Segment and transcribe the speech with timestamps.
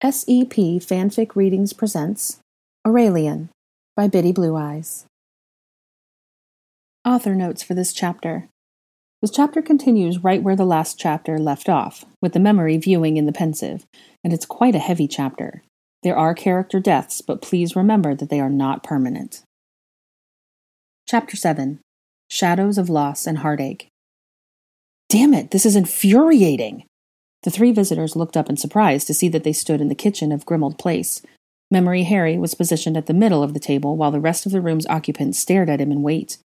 [0.00, 2.38] SEP Fanfic Readings presents
[2.86, 3.48] Aurelian
[3.96, 5.06] by Biddy Blue Eyes.
[7.04, 8.48] Author notes for this chapter.
[9.20, 13.26] This chapter continues right where the last chapter left off, with the memory viewing in
[13.26, 13.86] the pensieve,
[14.22, 15.64] and it's quite a heavy chapter.
[16.04, 19.42] There are character deaths, but please remember that they are not permanent.
[21.08, 21.80] Chapter 7
[22.30, 23.88] Shadows of Loss and Heartache.
[25.08, 26.84] Damn it, this is infuriating!
[27.42, 30.32] The three visitors looked up in surprise to see that they stood in the kitchen
[30.32, 31.22] of Grimmauld Place.
[31.70, 34.60] Memory Harry was positioned at the middle of the table while the rest of the
[34.60, 36.38] room's occupants stared at him in wait.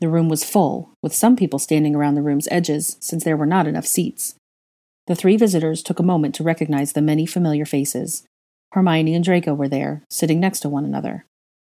[0.00, 3.46] The room was full, with some people standing around the room's edges since there were
[3.46, 4.34] not enough seats.
[5.06, 8.24] The three visitors took a moment to recognize the many familiar faces.
[8.72, 11.24] Hermione and Draco were there, sitting next to one another.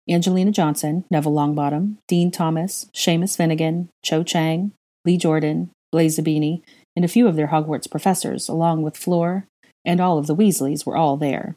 [0.09, 4.71] Angelina Johnson, Neville Longbottom, Dean Thomas, Seamus Finnigan, Cho Chang,
[5.03, 6.61] Lee Jordan, Blaise Zabini,
[6.95, 9.45] and a few of their Hogwarts professors, along with Fleur
[9.83, 11.55] and all of the Weasleys, were all there.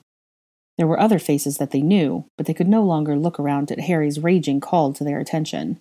[0.77, 3.81] There were other faces that they knew, but they could no longer look around at
[3.81, 5.81] Harry's raging call to their attention.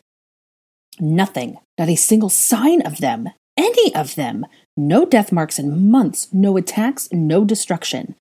[0.99, 4.45] Nothing, not a single sign of them, any of them.
[4.75, 8.16] No death marks in months, no attacks, no destruction.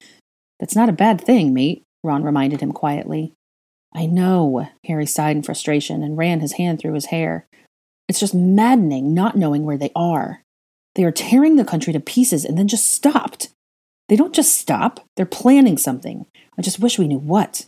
[0.61, 3.33] That's not a bad thing, mate, Ron reminded him quietly.
[3.95, 7.47] I know, Harry sighed in frustration and ran his hand through his hair.
[8.09, 10.43] It's just maddening not knowing where they are.
[10.97, 13.51] They are tearing the country to pieces and then just stopped.
[14.09, 16.27] They don't just stop, they're planning something.
[16.59, 17.67] I just wish we knew what.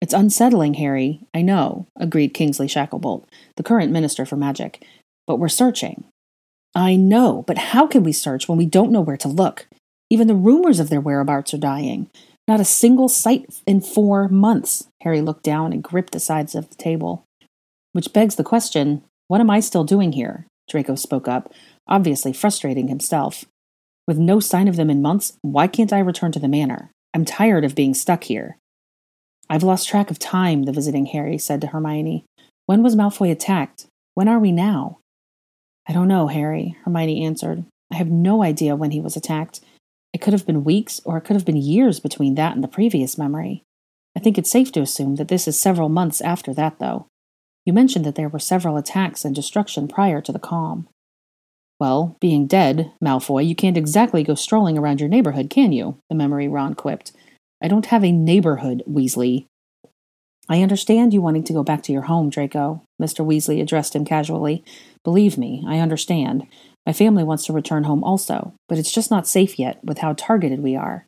[0.00, 1.20] It's unsettling, Harry.
[1.32, 3.24] I know, agreed Kingsley Shacklebolt,
[3.56, 4.84] the current Minister for Magic.
[5.26, 6.04] But we're searching.
[6.74, 9.66] I know, but how can we search when we don't know where to look?
[10.10, 12.10] Even the rumors of their whereabouts are dying.
[12.48, 14.88] Not a single sight in four months.
[15.02, 17.24] Harry looked down and gripped the sides of the table.
[17.92, 20.46] Which begs the question what am I still doing here?
[20.68, 21.52] Draco spoke up,
[21.92, 23.44] obviously frustrating himself.
[24.08, 26.90] With no sign of them in months, why can't I return to the manor?
[27.14, 28.56] I'm tired of being stuck here.
[29.50, 32.24] I've lost track of time, the visiting Harry said to Hermione.
[32.64, 33.86] When was Malfoy attacked?
[34.14, 34.98] When are we now?
[35.86, 37.64] I don't know, Harry, Hermione answered.
[37.92, 39.60] I have no idea when he was attacked.
[40.14, 42.68] It could have been weeks, or it could have been years between that and the
[42.68, 43.62] previous memory.
[44.16, 47.06] I think it's safe to assume that this is several months after that, though.
[47.66, 50.88] You mentioned that there were several attacks and destruction prior to the calm.
[51.82, 55.98] Well, being dead, Malfoy, you can't exactly go strolling around your neighborhood, can you?
[56.08, 57.10] The memory Ron quipped.
[57.60, 59.46] I don't have a neighborhood, Weasley.
[60.48, 63.26] I understand you wanting to go back to your home, Draco, Mr.
[63.26, 64.62] Weasley addressed him casually.
[65.02, 66.46] Believe me, I understand.
[66.86, 70.12] My family wants to return home also, but it's just not safe yet with how
[70.12, 71.04] targeted we are.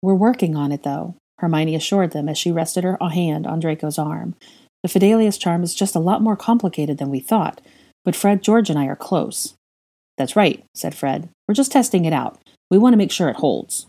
[0.00, 3.98] We're working on it, though, Hermione assured them as she rested her hand on Draco's
[3.98, 4.36] arm.
[4.84, 7.60] The Fidelius charm is just a lot more complicated than we thought,
[8.04, 9.56] but Fred, George, and I are close.
[10.18, 11.28] That's right, said Fred.
[11.46, 12.40] We're just testing it out.
[12.70, 13.86] We want to make sure it holds.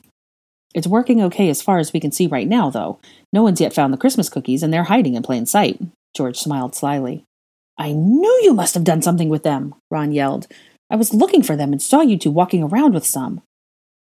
[0.73, 2.99] It's working okay as far as we can see right now, though.
[3.31, 5.79] No one's yet found the Christmas cookies, and they're hiding in plain sight.
[6.15, 7.23] George smiled slyly.
[7.77, 10.47] I knew you must have done something with them, Ron yelled.
[10.89, 13.41] I was looking for them and saw you two walking around with some.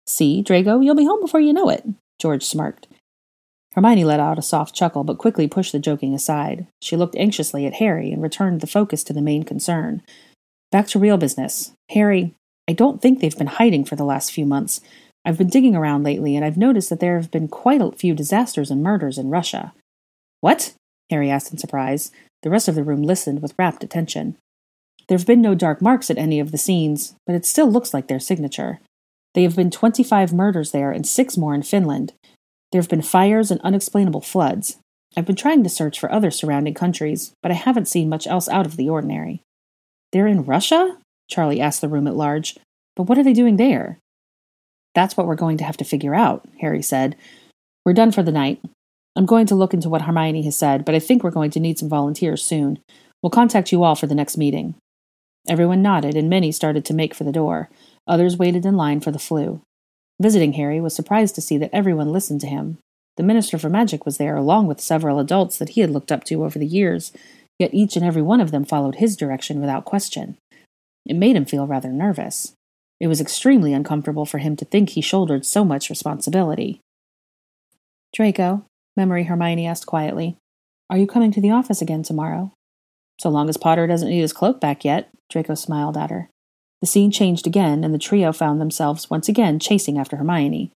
[0.06, 1.86] See, Draco, you'll be home before you know it,
[2.18, 2.86] George smirked.
[3.74, 6.66] Hermione let out a soft chuckle, but quickly pushed the joking aside.
[6.80, 10.02] She looked anxiously at Harry and returned the focus to the main concern.
[10.70, 11.72] Back to real business.
[11.90, 12.34] Harry,
[12.68, 14.80] I don't think they've been hiding for the last few months.
[15.24, 18.14] I've been digging around lately, and I've noticed that there have been quite a few
[18.14, 19.72] disasters and murders in Russia.
[20.40, 20.74] What?
[21.10, 22.10] Harry asked in surprise.
[22.42, 24.36] The rest of the room listened with rapt attention.
[25.08, 27.94] There have been no dark marks at any of the scenes, but it still looks
[27.94, 28.80] like their signature.
[29.34, 32.12] There have been 25 murders there and six more in Finland.
[32.70, 34.76] There have been fires and unexplainable floods.
[35.16, 38.48] I've been trying to search for other surrounding countries, but I haven't seen much else
[38.48, 39.40] out of the ordinary.
[40.12, 40.96] They're in Russia?
[41.28, 42.56] Charlie asked the room at large.
[42.96, 43.98] But what are they doing there?
[44.94, 47.16] That's what we're going to have to figure out, Harry said.
[47.84, 48.60] We're done for the night.
[49.14, 51.60] I'm going to look into what Hermione has said, but I think we're going to
[51.60, 52.78] need some volunteers soon.
[53.22, 54.74] We'll contact you all for the next meeting.
[55.48, 57.68] Everyone nodded, and many started to make for the door.
[58.06, 59.60] Others waited in line for the Floo.
[60.20, 62.78] Visiting Harry was surprised to see that everyone listened to him.
[63.16, 66.24] The Minister for Magic was there, along with several adults that he had looked up
[66.24, 67.12] to over the years,
[67.58, 70.36] yet each and every one of them followed his direction without question.
[71.06, 72.52] It made him feel rather nervous.
[73.00, 76.80] It was extremely uncomfortable for him to think he shouldered so much responsibility.
[78.12, 78.64] Draco,
[78.96, 80.36] Memory Hermione asked quietly,
[80.90, 82.52] are you coming to the office again tomorrow?
[83.20, 86.28] So long as Potter doesn't need his cloak back yet, Draco smiled at her.
[86.80, 90.70] The scene changed again, and the trio found themselves once again chasing after Hermione.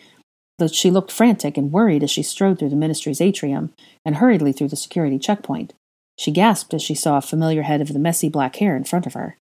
[0.57, 3.73] Though she looked frantic and worried as she strode through the ministry's atrium
[4.05, 5.73] and hurriedly through the security checkpoint.
[6.21, 9.07] She gasped as she saw a familiar head of the messy black hair in front
[9.07, 9.37] of her.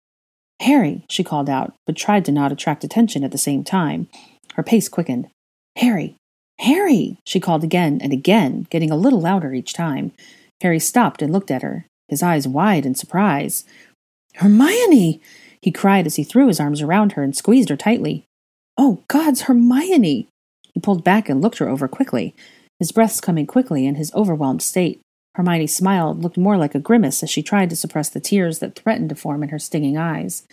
[0.61, 4.07] Harry, she called out, but tried to not attract attention at the same time.
[4.53, 5.27] Her pace quickened.
[5.75, 6.15] Harry,
[6.59, 7.17] Harry!
[7.25, 10.13] she called again and again, getting a little louder each time.
[10.61, 13.65] Harry stopped and looked at her, his eyes wide in surprise.
[14.35, 15.19] Hermione!
[15.61, 18.23] he cried as he threw his arms around her and squeezed her tightly.
[18.77, 20.29] Oh, gods, Hermione!
[20.73, 22.33] He pulled back and looked her over quickly,
[22.79, 25.01] his breaths coming quickly in his overwhelmed state.
[25.39, 28.75] Hermione smiled, looked more like a grimace as she tried to suppress the tears that
[28.75, 30.45] threatened to form in her stinging eyes.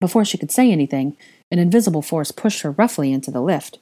[0.00, 1.16] Before she could say anything,
[1.50, 3.80] an invisible force pushed her roughly into the lift.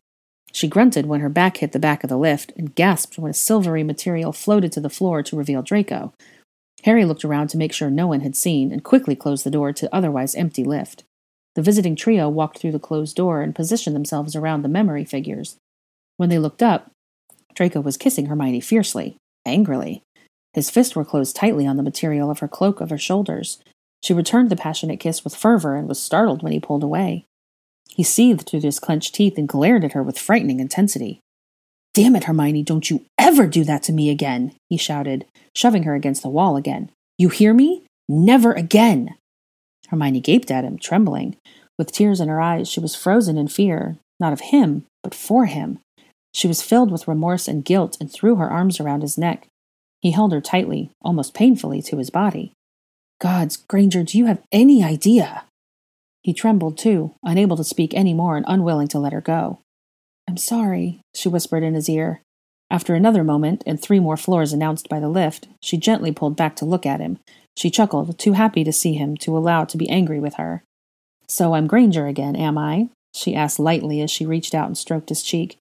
[0.51, 3.35] She grunted when her back hit the back of the lift and gasped when a
[3.35, 6.15] silvery material floated to the floor to reveal Draco.
[6.85, 9.75] Harry looked around to make sure no one had seen and quickly closed the door
[9.75, 11.05] to otherwise empty lift.
[11.55, 15.59] The visiting trio walked through the closed door and positioned themselves around the memory figures.
[16.17, 16.91] When they looked up,
[17.55, 20.03] Draco was kissing Hermione fiercely, angrily.
[20.53, 23.59] His fists were closed tightly on the material of her cloak of her shoulders.
[24.03, 27.27] She returned the passionate kiss with fervor and was startled when he pulled away.
[27.89, 31.21] He seethed through his clenched teeth and glared at her with frightening intensity.
[31.93, 35.95] Damn it, Hermione, don't you ever do that to me again, he shouted, shoving her
[35.95, 36.91] against the wall again.
[37.19, 37.85] You hear me?
[38.09, 39.17] Never again!
[39.89, 41.37] Hermione gaped at him, trembling.
[41.79, 45.47] With tears in her eyes, she was frozen in fear, not of him, but for
[45.47, 45.81] him.
[46.33, 49.49] She was filled with remorse and guilt and threw her arms around his neck.
[50.01, 52.53] He held her tightly, almost painfully, to his body.
[53.21, 55.45] Gods, Granger, do you have any idea?
[56.23, 59.59] He trembled too, unable to speak any more and unwilling to let her go.
[60.29, 62.23] I'm sorry, she whispered in his ear.
[62.71, 66.55] After another moment, and three more floors announced by the lift, she gently pulled back
[66.57, 67.19] to look at him.
[67.57, 70.63] She chuckled, too happy to see him to allow to be angry with her.
[71.27, 72.89] So I'm Granger again, am I?
[73.13, 75.59] she asked lightly as she reached out and stroked his cheek.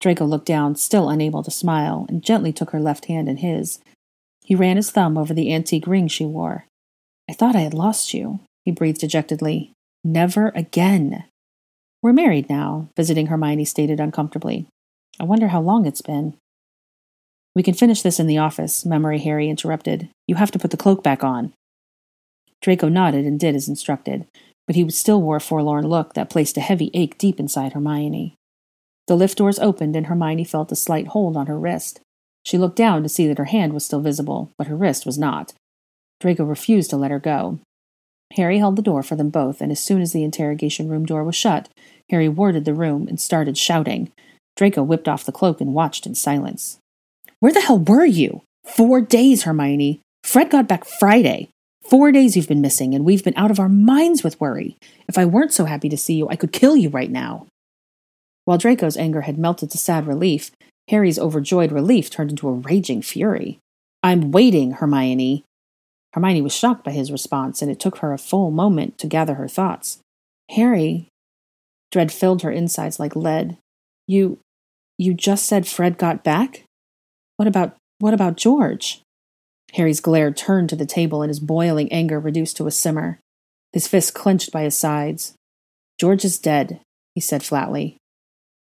[0.00, 3.80] Draco looked down, still unable to smile, and gently took her left hand in his.
[4.42, 6.64] He ran his thumb over the antique ring she wore.
[7.28, 9.72] I thought I had lost you, he breathed dejectedly.
[10.02, 11.24] Never again.
[12.02, 14.66] We're married now, visiting Hermione stated uncomfortably.
[15.20, 16.34] I wonder how long it's been.
[17.54, 20.08] We can finish this in the office, Memory Harry interrupted.
[20.26, 21.52] You have to put the cloak back on.
[22.62, 24.26] Draco nodded and did as instructed,
[24.66, 28.34] but he still wore a forlorn look that placed a heavy ache deep inside Hermione.
[29.06, 32.00] The lift doors opened and Hermione felt a slight hold on her wrist.
[32.44, 35.18] She looked down to see that her hand was still visible, but her wrist was
[35.18, 35.52] not.
[36.20, 37.58] Draco refused to let her go,
[38.36, 41.24] Harry held the door for them both, and as soon as the interrogation room door
[41.24, 41.68] was shut,
[42.10, 44.12] Harry warded the room and started shouting.
[44.56, 46.78] Draco whipped off the cloak and watched in silence.
[47.40, 48.42] Where the hell were you?
[48.64, 50.00] Four days, Hermione.
[50.22, 51.48] Fred got back Friday.
[51.82, 54.76] Four days you've been missing, and we've been out of our minds with worry.
[55.08, 57.46] If I weren't so happy to see you, I could kill you right now.
[58.50, 60.50] While Draco's anger had melted to sad relief,
[60.88, 63.60] Harry's overjoyed relief turned into a raging fury.
[64.02, 65.44] I'm waiting, Hermione.
[66.14, 69.34] Hermione was shocked by his response, and it took her a full moment to gather
[69.34, 70.00] her thoughts.
[70.50, 71.06] Harry,
[71.92, 73.56] dread filled her insides like lead.
[74.08, 74.40] You,
[74.98, 76.64] you just said Fred got back?
[77.36, 79.00] What about, what about George?
[79.74, 83.20] Harry's glare turned to the table and his boiling anger reduced to a simmer.
[83.72, 85.34] His fists clenched by his sides.
[86.00, 86.80] George is dead,
[87.14, 87.99] he said flatly.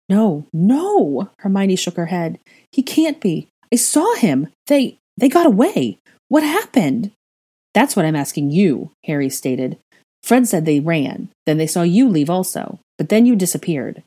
[0.10, 2.40] No, no, Hermione shook her head.
[2.72, 3.48] He can't be.
[3.72, 4.48] I saw him.
[4.68, 6.00] They, they got away.
[6.28, 7.12] What happened?
[7.74, 9.78] That's what I'm asking you, Harry stated.
[10.24, 11.30] Fred said they ran.
[11.46, 12.80] Then they saw you leave also.
[12.98, 14.04] But then you disappeared.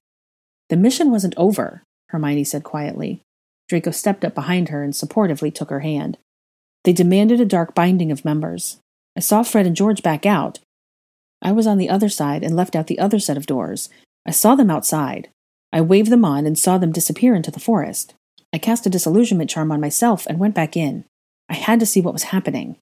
[0.69, 3.21] The mission wasn't over, Hermione said quietly.
[3.69, 6.19] Draco stepped up behind her and supportively took her hand.
[6.85, 8.79] They demanded a dark binding of members.
[9.17, 10.59] I saw Fred and George back out.
[11.41, 13.89] I was on the other side and left out the other set of doors.
[14.27, 15.29] I saw them outside.
[15.73, 18.15] I waved them on and saw them disappear into the forest.
[18.53, 21.05] I cast a disillusionment charm on myself and went back in.
[21.49, 22.77] I had to see what was happening.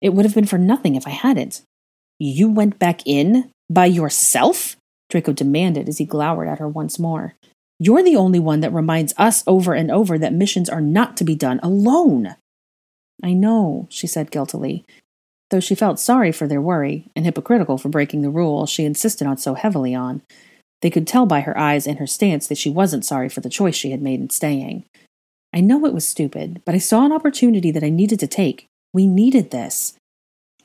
[0.00, 1.62] It would have been for nothing if I hadn't.
[2.18, 3.50] You went back in?
[3.68, 4.76] By yourself?
[5.10, 7.34] Draco demanded as he glowered at her once more.
[7.78, 11.24] You're the only one that reminds us over and over that missions are not to
[11.24, 12.36] be done alone.
[13.22, 14.84] I know, she said guiltily,
[15.50, 19.26] though she felt sorry for their worry and hypocritical for breaking the rule she insisted
[19.26, 20.22] on so heavily on.
[20.82, 23.50] They could tell by her eyes and her stance that she wasn't sorry for the
[23.50, 24.84] choice she had made in staying.
[25.52, 28.66] I know it was stupid, but I saw an opportunity that I needed to take,
[28.92, 29.94] we needed this.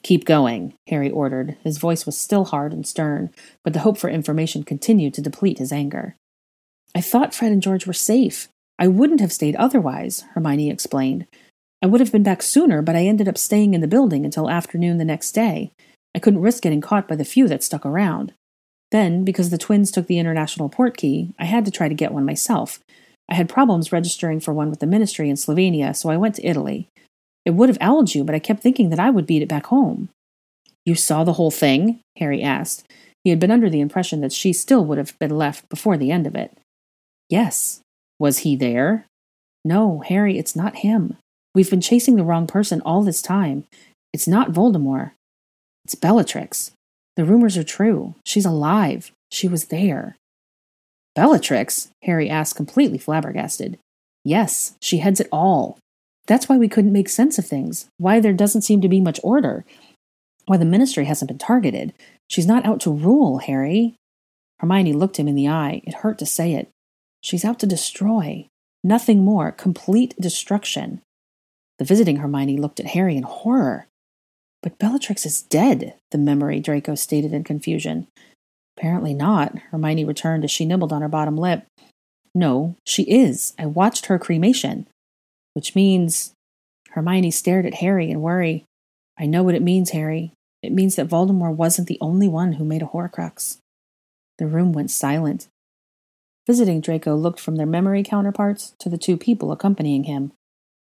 [0.03, 1.57] Keep going, Harry ordered.
[1.63, 3.29] His voice was still hard and stern,
[3.63, 6.15] but the hope for information continued to deplete his anger.
[6.95, 8.47] I thought Fred and George were safe.
[8.79, 11.27] I wouldn't have stayed otherwise, Hermione explained.
[11.83, 14.49] I would have been back sooner, but I ended up staying in the building until
[14.49, 15.71] afternoon the next day.
[16.15, 18.33] I couldn't risk getting caught by the few that stuck around.
[18.91, 22.11] Then, because the twins took the international port key, I had to try to get
[22.11, 22.79] one myself.
[23.29, 26.45] I had problems registering for one with the ministry in Slovenia, so I went to
[26.45, 26.89] Italy.
[27.45, 29.67] It would have owled you, but I kept thinking that I would beat it back
[29.67, 30.09] home.
[30.85, 32.01] You saw the whole thing?
[32.17, 32.85] Harry asked.
[33.23, 36.11] He had been under the impression that she still would have been left before the
[36.11, 36.57] end of it.
[37.29, 37.81] Yes.
[38.19, 39.05] Was he there?
[39.63, 41.17] No, Harry, it's not him.
[41.53, 43.65] We've been chasing the wrong person all this time.
[44.11, 45.11] It's not Voldemort.
[45.85, 46.71] It's Bellatrix.
[47.15, 48.15] The rumors are true.
[48.25, 49.11] She's alive.
[49.31, 50.17] She was there.
[51.15, 51.89] Bellatrix?
[52.03, 53.77] Harry asked, completely flabbergasted.
[54.23, 55.77] Yes, she heads it all.
[56.27, 59.19] That's why we couldn't make sense of things, why there doesn't seem to be much
[59.23, 59.65] order,
[60.45, 61.93] why the ministry hasn't been targeted.
[62.29, 63.95] She's not out to rule, Harry.
[64.59, 65.81] Hermione looked him in the eye.
[65.85, 66.69] It hurt to say it.
[67.21, 68.47] She's out to destroy.
[68.83, 69.51] Nothing more.
[69.51, 71.01] Complete destruction.
[71.79, 73.87] The visiting Hermione looked at Harry in horror.
[74.61, 78.07] But Bellatrix is dead, the memory Draco stated in confusion.
[78.77, 81.65] Apparently not, Hermione returned as she nibbled on her bottom lip.
[82.33, 83.53] No, she is.
[83.59, 84.87] I watched her cremation.
[85.53, 86.33] Which means.
[86.91, 88.65] Hermione stared at Harry in worry.
[89.17, 90.33] I know what it means, Harry.
[90.61, 93.57] It means that Voldemort wasn't the only one who made a Horcrux.
[94.37, 95.47] The room went silent.
[96.47, 100.31] Visiting Draco looked from their memory counterparts to the two people accompanying him.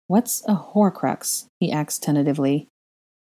[0.07, 1.47] What's a Horcrux?
[1.59, 2.69] he asked tentatively.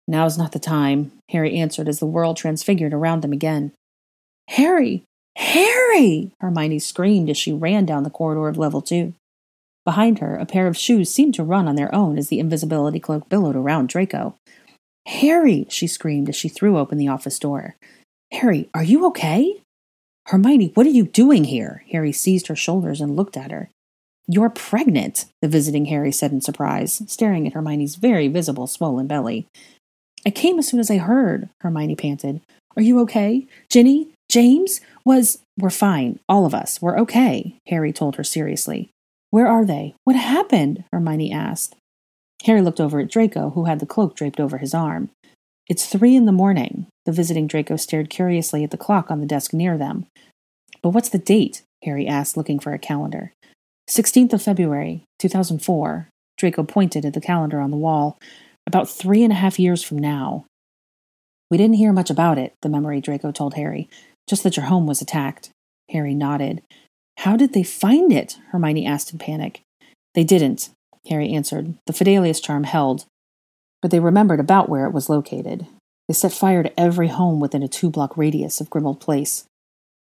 [0.07, 3.71] Now's not the time, Harry answered as the world transfigured around them again.
[4.49, 5.03] Harry!
[5.35, 6.31] Harry!
[6.39, 9.13] Hermione screamed as she ran down the corridor of level two.
[9.83, 12.99] Behind her, a pair of shoes seemed to run on their own as the invisibility
[12.99, 14.35] cloak billowed around Draco.
[15.07, 15.67] Harry!
[15.69, 17.75] she screamed as she threw open the office door.
[18.31, 19.61] Harry, are you okay?
[20.27, 21.83] Hermione, what are you doing here?
[21.91, 23.69] Harry seized her shoulders and looked at her.
[24.27, 29.45] You're pregnant, the visiting Harry said in surprise, staring at Hermione's very visible swollen belly.
[30.25, 32.41] I came as soon as I heard, Hermione panted.
[32.75, 33.47] Are you okay?
[33.69, 34.09] Ginny?
[34.29, 34.81] James?
[35.05, 35.39] Was.
[35.57, 36.19] We're fine.
[36.27, 36.81] All of us.
[36.81, 38.89] We're okay, Harry told her seriously.
[39.29, 39.95] Where are they?
[40.03, 40.83] What happened?
[40.91, 41.75] Hermione asked.
[42.43, 45.09] Harry looked over at Draco, who had the cloak draped over his arm.
[45.67, 46.87] It's three in the morning.
[47.05, 50.05] The visiting Draco stared curiously at the clock on the desk near them.
[50.81, 51.63] But what's the date?
[51.83, 53.31] Harry asked, looking for a calendar.
[53.89, 56.09] 16th of February, 2004.
[56.37, 58.17] Draco pointed at the calendar on the wall.
[58.67, 60.45] About three and a half years from now.
[61.51, 63.89] We didn't hear much about it, the memory Draco told Harry.
[64.27, 65.51] Just that your home was attacked.
[65.91, 66.63] Harry nodded.
[67.19, 68.37] How did they find it?
[68.49, 69.61] Hermione asked in panic.
[70.15, 70.69] They didn't,
[71.09, 71.75] Harry answered.
[71.85, 73.05] The Fidelius charm held,
[73.81, 75.67] but they remembered about where it was located.
[76.07, 79.45] They set fire to every home within a two block radius of Grimmauld Place.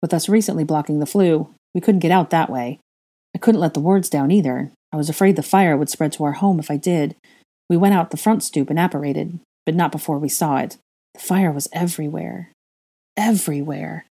[0.02, 2.80] With us recently blocking the Floo, we couldn't get out that way.
[3.36, 4.72] I couldn't let the wards down either.
[4.92, 7.16] I was afraid the fire would spread to our home if I did.
[7.70, 10.78] We went out the front stoop and apparated, but not before we saw it.
[11.14, 12.52] The fire was everywhere.
[13.16, 14.06] Everywhere.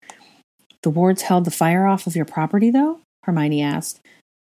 [0.84, 3.02] The wards held the fire off of your property, though?
[3.24, 4.00] Hermione asked.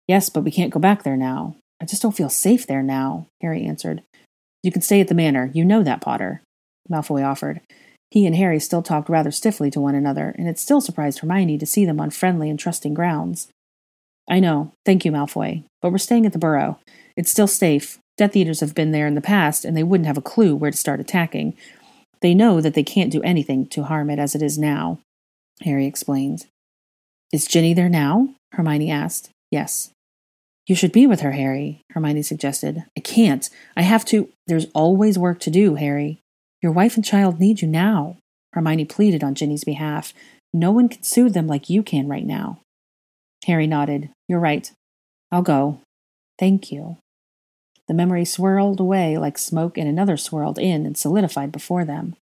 [0.09, 1.57] Yes, but we can't go back there now.
[1.81, 4.03] I just don't feel safe there now, Harry answered.
[4.63, 5.51] You can stay at the manor.
[5.53, 6.43] You know that, Potter.
[6.91, 7.61] Malfoy offered.
[8.11, 11.59] He and Harry still talked rather stiffly to one another, and it still surprised Hermione
[11.59, 13.49] to see them on friendly and trusting grounds.
[14.29, 14.73] I know.
[14.87, 15.65] Thank you, Malfoy.
[15.83, 16.79] But we're staying at the Burrow.
[17.17, 17.99] It's still safe.
[18.17, 20.71] Death Eaters have been there in the past, and they wouldn't have a clue where
[20.71, 21.57] to start attacking.
[22.21, 25.01] They know that they can't do anything to harm it as it is now,
[25.63, 26.47] Harry explained.
[27.33, 28.29] Is Ginny there now?
[28.53, 29.31] Hermione asked.
[29.51, 29.91] Yes.
[30.67, 32.85] You should be with her, Harry, Hermione suggested.
[32.97, 33.51] I can't.
[33.77, 34.31] I have to.
[34.47, 36.21] There's always work to do, Harry.
[36.63, 38.17] Your wife and child need you now.
[38.55, 40.15] Hermione pleaded on Ginny's behalf.
[40.55, 42.61] No one can soothe them like you can right now.
[43.47, 44.11] Harry nodded.
[44.29, 44.71] You're right.
[45.31, 45.81] I'll go.
[46.39, 46.97] Thank you.
[47.87, 52.17] The memory swirled away like smoke, and another swirled in and solidified before them.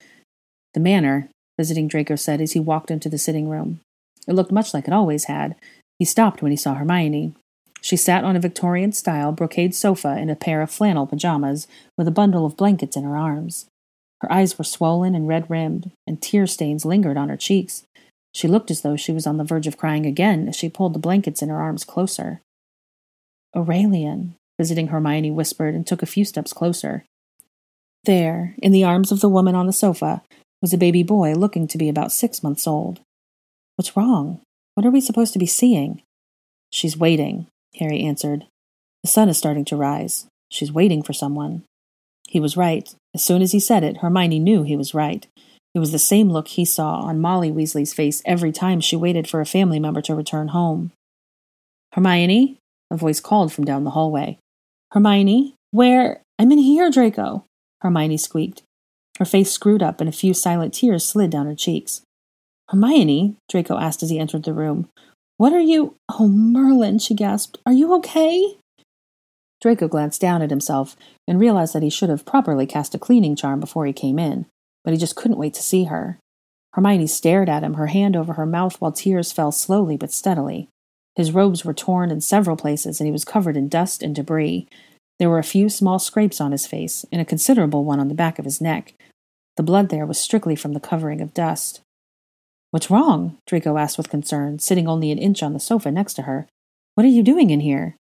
[0.74, 3.80] The manor, visiting Draco said as he walked into the sitting room.
[4.26, 5.56] It looked much like it always had.
[5.98, 7.34] He stopped when he saw Hermione.
[7.80, 12.06] She sat on a Victorian style brocade sofa in a pair of flannel pajamas, with
[12.06, 13.66] a bundle of blankets in her arms.
[14.20, 17.84] Her eyes were swollen and red rimmed, and tear stains lingered on her cheeks.
[18.34, 20.92] She looked as though she was on the verge of crying again as she pulled
[20.92, 22.40] the blankets in her arms closer.
[23.56, 27.04] Aurelian, visiting Hermione whispered and took a few steps closer.
[28.04, 30.22] There, in the arms of the woman on the sofa,
[30.60, 33.00] was a baby boy looking to be about six months old.
[33.76, 34.40] What's wrong?
[34.74, 36.02] What are we supposed to be seeing?
[36.70, 37.46] She's waiting,
[37.78, 38.46] Harry answered.
[39.02, 40.26] The sun is starting to rise.
[40.50, 41.62] She's waiting for someone.
[42.26, 42.92] He was right.
[43.14, 45.26] As soon as he said it, Hermione knew he was right.
[45.74, 49.28] It was the same look he saw on Molly Weasley's face every time she waited
[49.28, 50.92] for a family member to return home.
[51.92, 52.58] Hermione?
[52.90, 54.38] A voice called from down the hallway.
[54.92, 55.54] Hermione?
[55.70, 56.22] Where?
[56.38, 57.44] I'm in here, Draco.
[57.82, 58.62] Hermione squeaked.
[59.18, 62.02] Her face screwed up and a few silent tears slid down her cheeks.
[62.70, 63.36] Hermione?
[63.48, 64.88] Draco asked as he entered the room.
[65.36, 65.94] What are you?
[66.08, 67.58] Oh, Merlin, she gasped.
[67.66, 68.56] Are you okay?
[69.60, 73.36] Draco glanced down at himself and realized that he should have properly cast a cleaning
[73.36, 74.46] charm before he came in,
[74.84, 76.18] but he just couldn't wait to see her.
[76.74, 80.68] Hermione stared at him, her hand over her mouth while tears fell slowly but steadily.
[81.18, 84.68] His robes were torn in several places, and he was covered in dust and debris.
[85.18, 88.14] There were a few small scrapes on his face, and a considerable one on the
[88.14, 88.94] back of his neck.
[89.56, 91.80] The blood there was strictly from the covering of dust.
[92.70, 93.36] What's wrong?
[93.48, 96.46] Draco asked with concern, sitting only an inch on the sofa next to her.
[96.94, 97.96] What are you doing in here?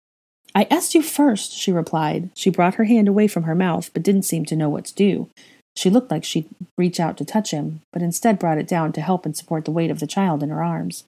[0.55, 2.31] I asked you first, she replied.
[2.33, 4.95] She brought her hand away from her mouth, but didn't seem to know what to
[4.95, 5.29] do.
[5.75, 9.01] She looked like she'd reach out to touch him, but instead brought it down to
[9.01, 11.03] help and support the weight of the child in her arms.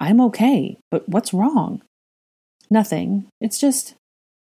[0.00, 1.82] I'm okay, but what's wrong?
[2.70, 3.26] Nothing.
[3.40, 3.94] It's just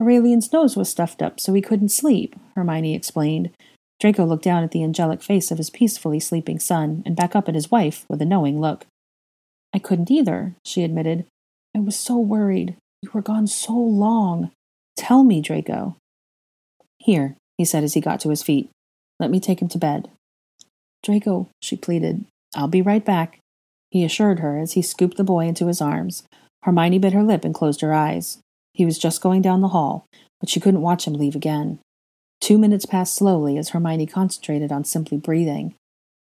[0.01, 3.51] Aurelian's nose was stuffed up so he couldn't sleep, Hermione explained.
[3.99, 7.49] Draco looked down at the angelic face of his peacefully sleeping son and back up
[7.49, 8.87] at his wife with a knowing look.
[9.75, 11.27] I couldn't either, she admitted.
[11.77, 12.77] I was so worried.
[13.03, 14.53] You were gone so long.
[14.97, 15.97] Tell me, Draco.
[16.99, 18.71] Here, he said as he got to his feet.
[19.19, 20.11] Let me take him to bed.
[21.03, 23.39] Draco, she pleaded, I'll be right back.
[23.91, 26.23] He assured her as he scooped the boy into his arms.
[26.63, 28.39] Hermione bit her lip and closed her eyes.
[28.73, 30.07] He was just going down the hall,
[30.39, 31.81] but she couldn't watch him leave again.
[32.41, 35.75] Two minutes passed slowly as Hermione concentrated on simply breathing.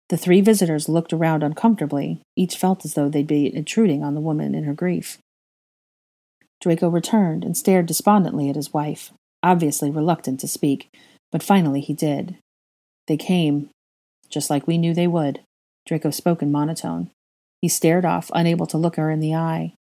[0.09, 2.21] The three visitors looked around uncomfortably.
[2.35, 5.19] Each felt as though they'd be intruding on the woman in her grief.
[6.61, 9.13] Draco returned and stared despondently at his wife,
[9.43, 10.89] obviously reluctant to speak,
[11.31, 12.37] but finally he did.
[13.07, 13.71] They came,
[14.29, 15.41] just like we knew they would.
[15.87, 17.11] Draco spoke in monotone.
[17.61, 19.75] He stared off, unable to look her in the eye.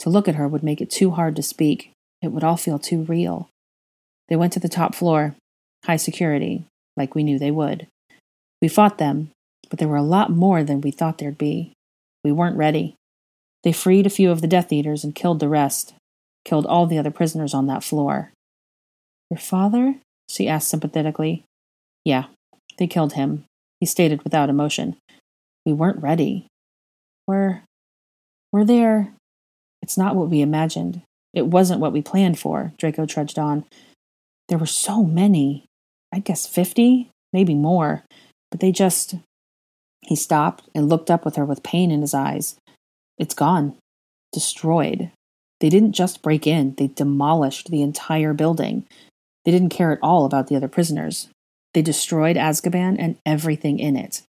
[0.00, 1.92] To look at her would make it too hard to speak.
[2.22, 3.48] It would all feel too real.
[4.28, 5.34] They went to the top floor,
[5.84, 6.64] high security,
[6.96, 7.86] like we knew they would.
[8.62, 9.30] We fought them,
[9.68, 11.72] but there were a lot more than we thought there'd be.
[12.22, 12.94] We weren't ready.
[13.62, 15.94] They freed a few of the Death Eaters and killed the rest,
[16.44, 18.32] killed all the other prisoners on that floor.
[19.30, 19.96] Your father?
[20.30, 21.44] she asked sympathetically.
[22.04, 22.26] Yeah,
[22.78, 23.44] they killed him,
[23.80, 24.96] he stated without emotion.
[25.66, 26.46] We weren't ready.
[27.26, 27.62] We're.
[28.52, 29.12] We're there.
[29.82, 31.02] It's not what we imagined.
[31.32, 33.64] It wasn't what we planned for, Draco trudged on.
[34.48, 35.66] There were so many.
[36.12, 38.04] I guess fifty, maybe more.
[38.50, 39.16] But they just.
[40.02, 42.56] He stopped and looked up with her with pain in his eyes.
[43.18, 43.76] It's gone.
[44.32, 45.10] Destroyed.
[45.60, 48.86] They didn't just break in, they demolished the entire building.
[49.44, 51.28] They didn't care at all about the other prisoners.
[51.72, 54.22] They destroyed Azkaban and everything in it.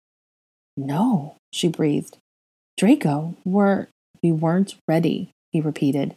[0.76, 2.18] No, she breathed.
[2.76, 3.88] Draco, we're.
[4.22, 6.14] We weren't ready, he repeated.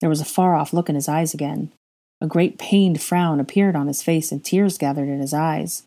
[0.00, 1.70] There was a far off look in his eyes again.
[2.20, 5.82] A great pained frown appeared on his face and tears gathered in his eyes.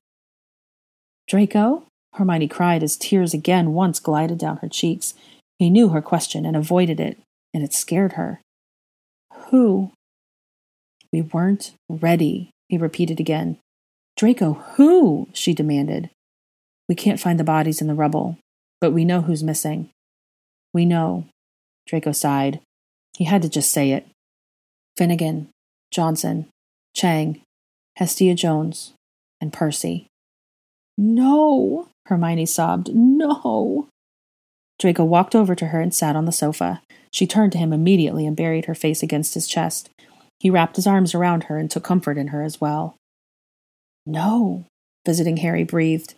[1.27, 1.85] Draco?
[2.13, 5.13] Hermione cried as tears again once glided down her cheeks.
[5.57, 7.19] He knew her question and avoided it,
[7.53, 8.41] and it scared her.
[9.49, 9.91] Who?
[11.11, 13.57] We weren't ready, he repeated again.
[14.15, 15.27] Draco, who?
[15.33, 16.09] she demanded.
[16.87, 18.37] We can't find the bodies in the rubble,
[18.81, 19.89] but we know who's missing.
[20.73, 21.25] We know.
[21.87, 22.59] Draco sighed.
[23.17, 24.07] He had to just say it.
[24.97, 25.49] Finnigan,
[25.91, 26.47] Johnson,
[26.95, 27.41] Chang,
[27.97, 28.93] Hestia Jones,
[29.41, 30.07] and Percy.
[30.97, 32.93] No, Hermione sobbed.
[32.93, 33.87] No.
[34.79, 36.81] Draco walked over to her and sat on the sofa.
[37.11, 39.89] She turned to him immediately and buried her face against his chest.
[40.39, 42.95] He wrapped his arms around her and took comfort in her as well.
[44.05, 44.65] No,
[45.05, 46.15] visiting Harry breathed.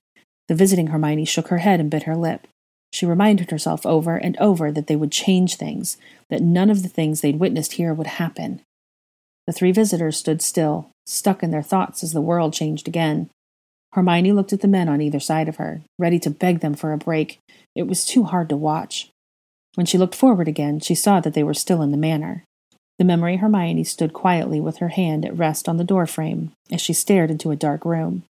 [0.48, 2.48] The visiting Hermione shook her head and bit her lip.
[2.92, 5.98] She reminded herself over and over that they would change things,
[6.30, 8.62] that none of the things they'd witnessed here would happen.
[9.48, 13.30] The three visitors stood still, stuck in their thoughts as the world changed again.
[13.94, 16.94] Hermione looked at the men on either side of her, ready to beg them for
[16.94, 17.40] a break.
[17.76, 19.10] It was too hard to watch.
[19.76, 22.44] When she looked forward again, she saw that they were still in the manor.
[23.00, 26.82] The memory Hermione stood quietly with her hand at rest on the door frame as
[26.82, 28.24] she stared into a dark room.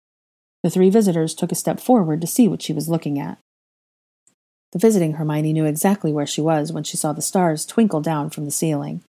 [0.63, 3.37] The three visitors took a step forward to see what she was looking at.
[4.71, 8.29] The visiting Hermione knew exactly where she was when she saw the stars twinkle down
[8.29, 9.01] from the ceiling.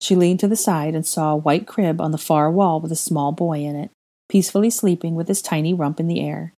[0.00, 2.92] She leaned to the side and saw a white crib on the far wall with
[2.92, 3.90] a small boy in it,
[4.28, 6.52] peacefully sleeping with his tiny rump in the air.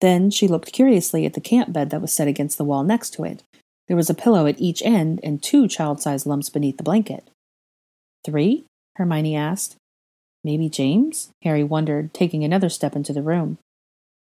[0.00, 3.10] Then she looked curiously at the camp bed that was set against the wall next
[3.14, 3.42] to it.
[3.88, 7.28] There was a pillow at each end and two child sized lumps beneath the blanket.
[8.24, 8.64] Three?
[8.96, 9.76] Hermione asked.
[10.44, 11.30] Maybe James?
[11.42, 13.58] Harry wondered, taking another step into the room.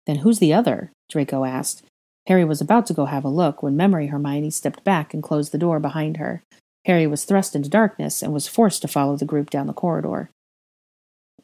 [0.05, 0.91] Then who's the other?
[1.09, 1.83] Draco asked.
[2.27, 5.51] Harry was about to go have a look when Memory Hermione stepped back and closed
[5.51, 6.43] the door behind her.
[6.85, 10.29] Harry was thrust into darkness and was forced to follow the group down the corridor.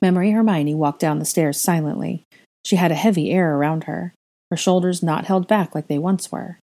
[0.02, 2.24] Memory Hermione walked down the stairs silently.
[2.64, 4.14] She had a heavy air around her,
[4.52, 6.60] her shoulders not held back like they once were.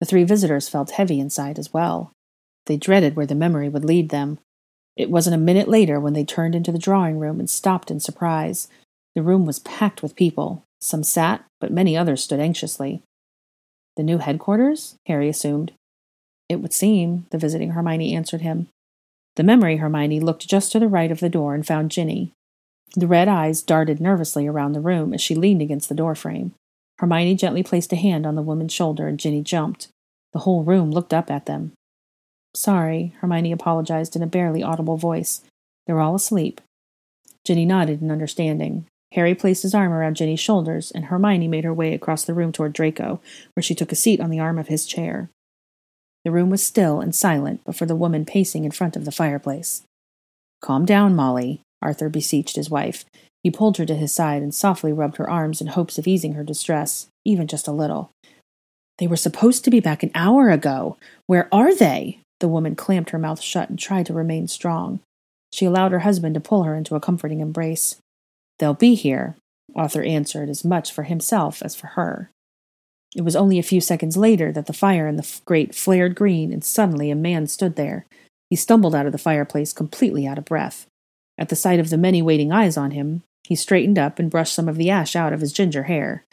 [0.00, 2.12] The three visitors felt heavy inside as well.
[2.66, 4.38] They dreaded where the memory would lead them,
[4.96, 8.00] it wasn't a minute later when they turned into the drawing room and stopped in
[8.00, 8.68] surprise.
[9.14, 10.64] The room was packed with people.
[10.80, 13.02] Some sat, but many others stood anxiously.
[13.96, 14.96] The new headquarters?
[15.06, 15.72] Harry assumed.
[16.48, 18.68] It would seem, the visiting Hermione answered him.
[19.36, 22.32] The memory Hermione looked just to the right of the door and found Ginny.
[22.94, 26.52] The red eyes darted nervously around the room as she leaned against the doorframe.
[26.98, 29.88] Hermione gently placed a hand on the woman's shoulder and Ginny jumped.
[30.32, 31.72] The whole room looked up at them.
[32.54, 35.42] Sorry, Hermione apologized in a barely audible voice.
[35.86, 36.60] They're all asleep.
[37.44, 38.86] Ginny nodded in understanding.
[39.14, 42.50] Harry placed his arm around Ginny's shoulders, and Hermione made her way across the room
[42.50, 43.20] toward Draco,
[43.54, 45.30] where she took a seat on the arm of his chair.
[46.24, 49.12] The room was still and silent, but for the woman pacing in front of the
[49.12, 49.82] fireplace.
[50.60, 53.04] Calm down, Molly, Arthur beseeched his wife.
[53.42, 56.32] He pulled her to his side and softly rubbed her arms in hopes of easing
[56.32, 58.10] her distress, even just a little.
[58.98, 60.96] They were supposed to be back an hour ago.
[61.26, 62.20] Where are they?
[62.40, 65.00] The woman clamped her mouth shut and tried to remain strong.
[65.52, 67.96] She allowed her husband to pull her into a comforting embrace.
[68.58, 69.36] They'll be here,
[69.74, 72.30] Arthur answered as much for himself as for her.
[73.16, 76.52] It was only a few seconds later that the fire in the grate flared green,
[76.52, 78.06] and suddenly a man stood there.
[78.50, 80.86] He stumbled out of the fireplace, completely out of breath.
[81.38, 84.54] At the sight of the many waiting eyes on him, he straightened up and brushed
[84.54, 86.24] some of the ash out of his ginger hair.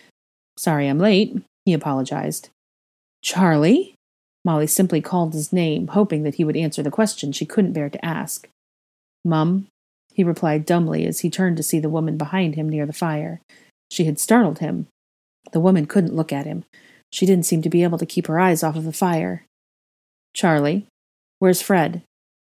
[0.58, 2.50] Sorry I'm late, he apologized.
[3.22, 3.96] Charlie?
[4.44, 7.90] Molly simply called his name, hoping that he would answer the question she couldn't bear
[7.90, 8.48] to ask.
[9.24, 9.68] Mum,
[10.22, 13.42] he replied dumbly as he turned to see the woman behind him near the fire.
[13.90, 14.86] She had startled him,
[15.52, 16.64] the woman couldn't look at him.
[17.12, 19.48] She didn't seem to be able to keep her eyes off of the fire.
[20.36, 20.86] Charlie,
[21.40, 22.04] where's Fred?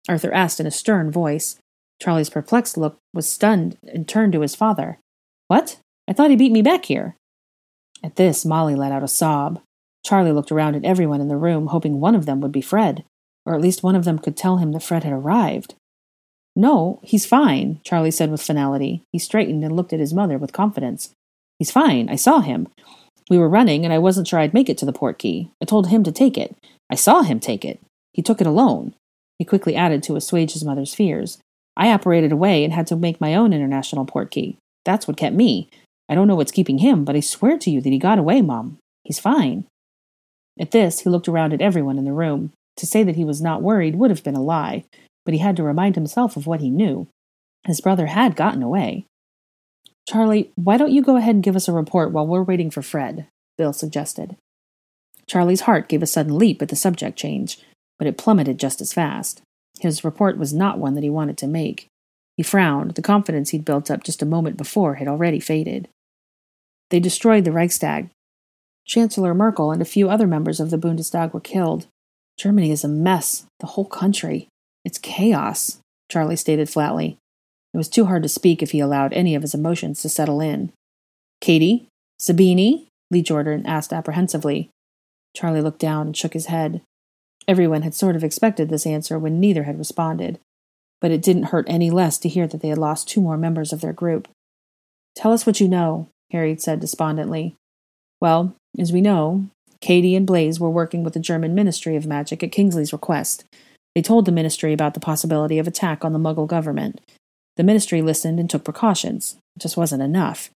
[0.09, 1.57] Arthur asked in a stern voice.
[2.03, 4.99] Charlie's perplexed look was stunned and turned to his father.
[5.47, 5.79] What?
[6.09, 7.15] I thought he beat me back here.
[8.03, 9.61] At this, Molly let out a sob.
[10.05, 13.05] Charlie looked around at everyone in the room, hoping one of them would be Fred,
[13.47, 15.77] or at least one of them could tell him that Fred had arrived.
[16.55, 19.03] No, he's fine, Charlie said with finality.
[19.11, 21.11] He straightened and looked at his mother with confidence.
[21.59, 22.09] He's fine.
[22.09, 22.69] I saw him.
[23.31, 25.51] We were running, and I wasn't sure I'd make it to the port key.
[25.63, 26.55] I told him to take it.
[26.91, 27.81] I saw him take it.
[28.13, 28.95] He took it alone.
[29.39, 31.39] He quickly added to assuage his mother's fears.
[31.77, 34.59] I apparated away and had to make my own international port key.
[34.85, 35.71] That's what kept me.
[36.09, 38.43] I don't know what's keeping him, but I swear to you that he got away,
[38.43, 38.79] Mom.
[39.05, 39.65] He's fine.
[40.61, 42.53] At this, he looked around at everyone in the room.
[42.77, 44.85] To say that he was not worried would have been a lie,
[45.25, 47.09] but he had to remind himself of what he knew.
[47.65, 49.07] His brother had gotten away.
[50.09, 52.83] Charlie, why don't you go ahead and give us a report while we're waiting for
[52.83, 53.27] Fred?
[53.57, 54.37] Bill suggested.
[55.29, 57.59] Charlie's heart gave a sudden leap at the subject change,
[57.99, 59.43] but it plummeted just as fast.
[59.81, 61.87] His report was not one that he wanted to make.
[62.37, 62.93] He frowned.
[62.93, 65.89] The confidence he'd built up just a moment before had already faded.
[66.91, 68.11] They destroyed the Reichstag.
[68.87, 71.87] Chancellor Merkel and a few other members of the Bundestag were killed.
[72.37, 74.49] Germany is a mess, the whole country.
[74.85, 75.79] It's chaos,
[76.11, 77.19] Charlie stated flatly.
[77.73, 80.41] It was too hard to speak if he allowed any of his emotions to settle
[80.41, 80.73] in.
[81.41, 81.89] Katie?
[82.21, 82.87] Zabini?
[83.11, 84.71] Lee Jordan asked apprehensively.
[85.35, 86.83] Charlie looked down and shook his head.
[87.49, 90.39] Everyone had sort of expected this answer when neither had responded,
[91.01, 93.73] but it didn't hurt any less to hear that they had lost two more members
[93.73, 94.29] of their group.
[95.17, 97.55] Tell us what you know, Harry said despondently.
[98.21, 99.47] Well, as we know,
[99.81, 103.45] Katie and Blaise were working with the German Ministry of Magic at Kingsley's request.
[103.95, 107.01] They told the ministry about the possibility of attack on the Muggle government,
[107.57, 109.37] the ministry listened and took precautions.
[109.57, 110.51] It just wasn't enough.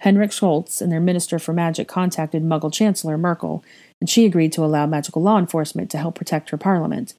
[0.00, 3.64] Henrik Schultz and their Minister for Magic contacted Muggle Chancellor Merkel,
[4.00, 7.14] and she agreed to allow magical law enforcement to help protect her parliament.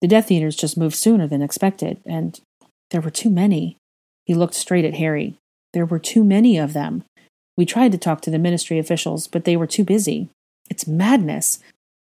[0.00, 2.40] The Death Eaters just moved sooner than expected, and
[2.90, 3.76] there were too many.
[4.24, 5.34] He looked straight at Harry.
[5.72, 7.04] There were too many of them.
[7.56, 10.28] We tried to talk to the ministry officials, but they were too busy.
[10.70, 11.58] It's madness.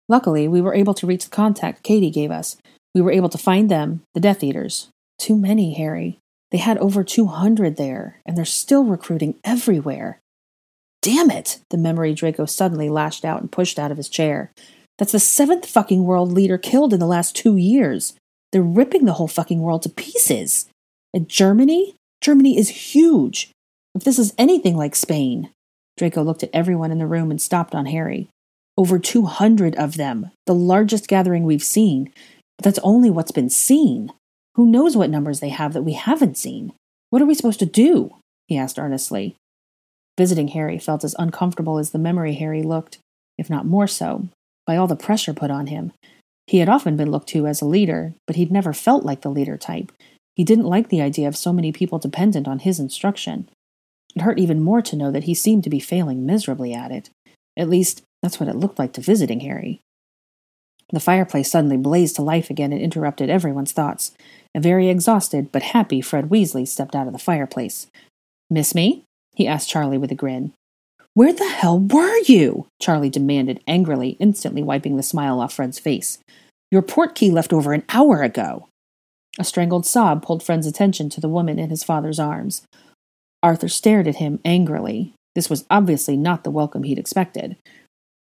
[0.10, 2.58] Luckily, we were able to reach the contact Katie gave us.
[2.96, 4.90] We were able to find them, the Death Eaters.
[5.20, 6.20] Too many, Harry.
[6.52, 10.20] They had over 200 there, and they're still recruiting everywhere.
[11.02, 11.60] Damn it!
[11.70, 14.52] The memory Draco suddenly lashed out and pushed out of his chair.
[14.98, 18.14] That's the seventh fucking world leader killed in the last two years.
[18.52, 20.68] They're ripping the whole fucking world to pieces.
[21.14, 21.96] And Germany?
[22.22, 23.52] Germany is huge.
[23.94, 25.50] If this is anything like Spain.
[25.98, 28.30] Draco looked at everyone in the room and stopped on Harry.
[28.78, 32.12] Over 200 of them, the largest gathering we've seen.
[32.58, 34.12] But that's only what's been seen.
[34.56, 36.74] Who knows what numbers they have that we haven't seen?
[37.10, 38.16] What are we supposed to do?
[38.48, 39.36] he asked earnestly.
[40.18, 42.98] Visiting Harry felt as uncomfortable as the memory Harry looked,
[43.38, 44.30] if not more so,
[44.66, 45.92] by all the pressure put on him.
[46.48, 49.30] He had often been looked to as a leader, but he'd never felt like the
[49.30, 49.92] leader type.
[50.36, 53.50] He didn't like the idea of so many people dependent on his instruction.
[54.16, 57.10] It hurt even more to know that he seemed to be failing miserably at it.
[57.58, 59.82] At least, that's what it looked like to visiting Harry.
[60.92, 64.14] The fireplace suddenly blazed to life again and interrupted everyone's thoughts.
[64.56, 67.88] A very exhausted but happy Fred Weasley stepped out of the fireplace.
[68.50, 69.04] Miss me?
[69.36, 70.54] he asked Charlie with a grin.
[71.14, 72.68] Where the hell were you?
[72.80, 76.20] Charlie demanded angrily, instantly wiping the smile off Fred's face.
[76.72, 78.68] Your port key left over an hour ago.
[79.40, 82.64] A strangled sob pulled Fred's attention to the woman in his father's arms.
[83.44, 85.14] Arthur stared at him angrily.
[85.36, 87.58] This was obviously not the welcome he'd expected.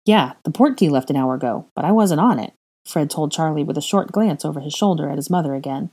[0.05, 2.53] Yeah, the port key left an hour ago, but I wasn't on it,
[2.85, 5.91] Fred told Charlie with a short glance over his shoulder at his mother again.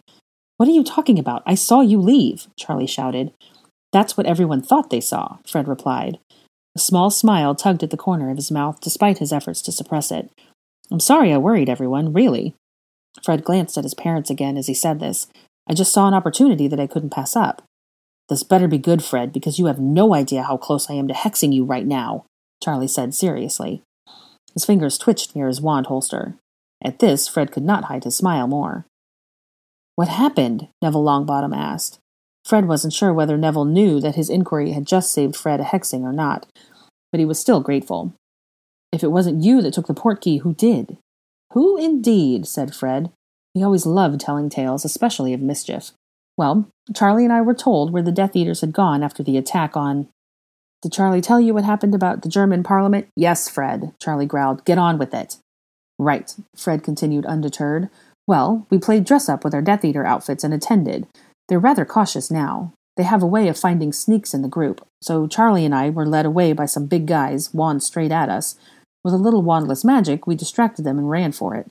[0.56, 1.42] What are you talking about?
[1.44, 3.32] I saw you leave, Charlie shouted.
[3.92, 6.18] That's what everyone thought they saw, Fred replied.
[6.74, 10.10] A small smile tugged at the corner of his mouth despite his efforts to suppress
[10.10, 10.30] it.
[10.90, 12.54] I'm sorry I worried everyone, really.
[13.24, 15.26] Fred glanced at his parents again as he said this.
[15.68, 17.62] I just saw an opportunity that I couldn't pass up.
[18.28, 21.14] This better be good, Fred, because you have no idea how close I am to
[21.14, 22.24] hexing you right now,
[22.62, 23.82] Charlie said seriously.
[24.56, 26.36] His fingers twitched near his wand holster.
[26.82, 28.86] At this, Fred could not hide his smile more.
[29.96, 30.68] What happened?
[30.80, 31.98] Neville Longbottom asked.
[32.44, 36.02] Fred wasn't sure whether Neville knew that his inquiry had just saved Fred a hexing
[36.02, 36.46] or not,
[37.12, 38.14] but he was still grateful.
[38.92, 40.96] If it wasn't you that took the port key, who did?
[41.52, 42.46] Who indeed?
[42.46, 43.10] said Fred.
[43.52, 45.92] He always loved telling tales, especially of mischief.
[46.38, 49.76] Well, Charlie and I were told where the Death Eaters had gone after the attack
[49.76, 50.08] on.
[50.86, 53.08] Did Charlie tell you what happened about the German parliament?
[53.16, 54.64] Yes, Fred, Charlie growled.
[54.64, 55.38] Get on with it.
[55.98, 57.90] Right, Fred continued undeterred.
[58.28, 61.08] Well, we played dress up with our Death Eater outfits and attended.
[61.48, 62.72] They're rather cautious now.
[62.96, 66.06] They have a way of finding sneaks in the group, so Charlie and I were
[66.06, 68.54] led away by some big guys, wands straight at us.
[69.02, 71.68] With a little wandless magic, we distracted them and ran for it.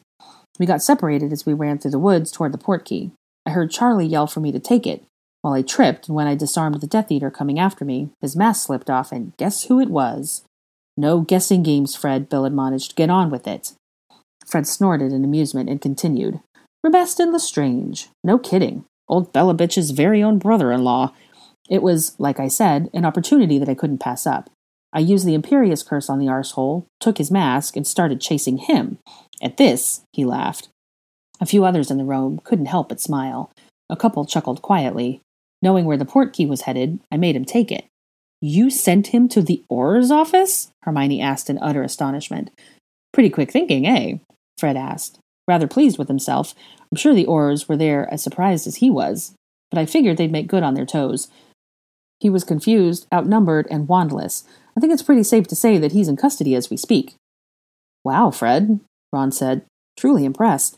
[0.60, 3.12] We got separated as we ran through the woods toward the port key.
[3.46, 5.06] I heard Charlie yell for me to take it.
[5.46, 8.66] While I tripped, and when I disarmed the Death Eater coming after me, his mask
[8.66, 10.44] slipped off, and guess who it was?
[10.98, 12.96] No guessing games, Fred, Bill admonished.
[12.96, 13.74] Get on with it.
[14.48, 16.40] Fred snorted in amusement and continued.
[16.84, 18.08] Rabastan Lestrange.
[18.24, 18.86] No kidding.
[19.08, 21.14] Old Bella Bitch's very own brother in law.
[21.70, 24.50] It was, like I said, an opportunity that I couldn't pass up.
[24.94, 28.98] I used the Imperius curse on the arsehole, took his mask, and started chasing him.
[29.44, 30.70] At this, he laughed.
[31.40, 33.52] A few others in the room couldn't help but smile.
[33.92, 35.22] A couple chuckled quietly.
[35.66, 37.86] Knowing where the port key was headed, I made him take it.
[38.40, 40.70] You sent him to the Auror's office?
[40.84, 42.52] Hermione asked in utter astonishment.
[43.12, 44.18] Pretty quick thinking, eh?
[44.60, 45.18] Fred asked.
[45.48, 46.54] Rather pleased with himself.
[46.92, 49.34] I'm sure the Aurors were there as surprised as he was,
[49.72, 51.30] but I figured they'd make good on their toes.
[52.20, 54.44] He was confused, outnumbered, and wandless.
[54.78, 57.16] I think it's pretty safe to say that he's in custody as we speak.
[58.04, 59.66] Wow, Fred, Ron said,
[59.98, 60.78] truly impressed.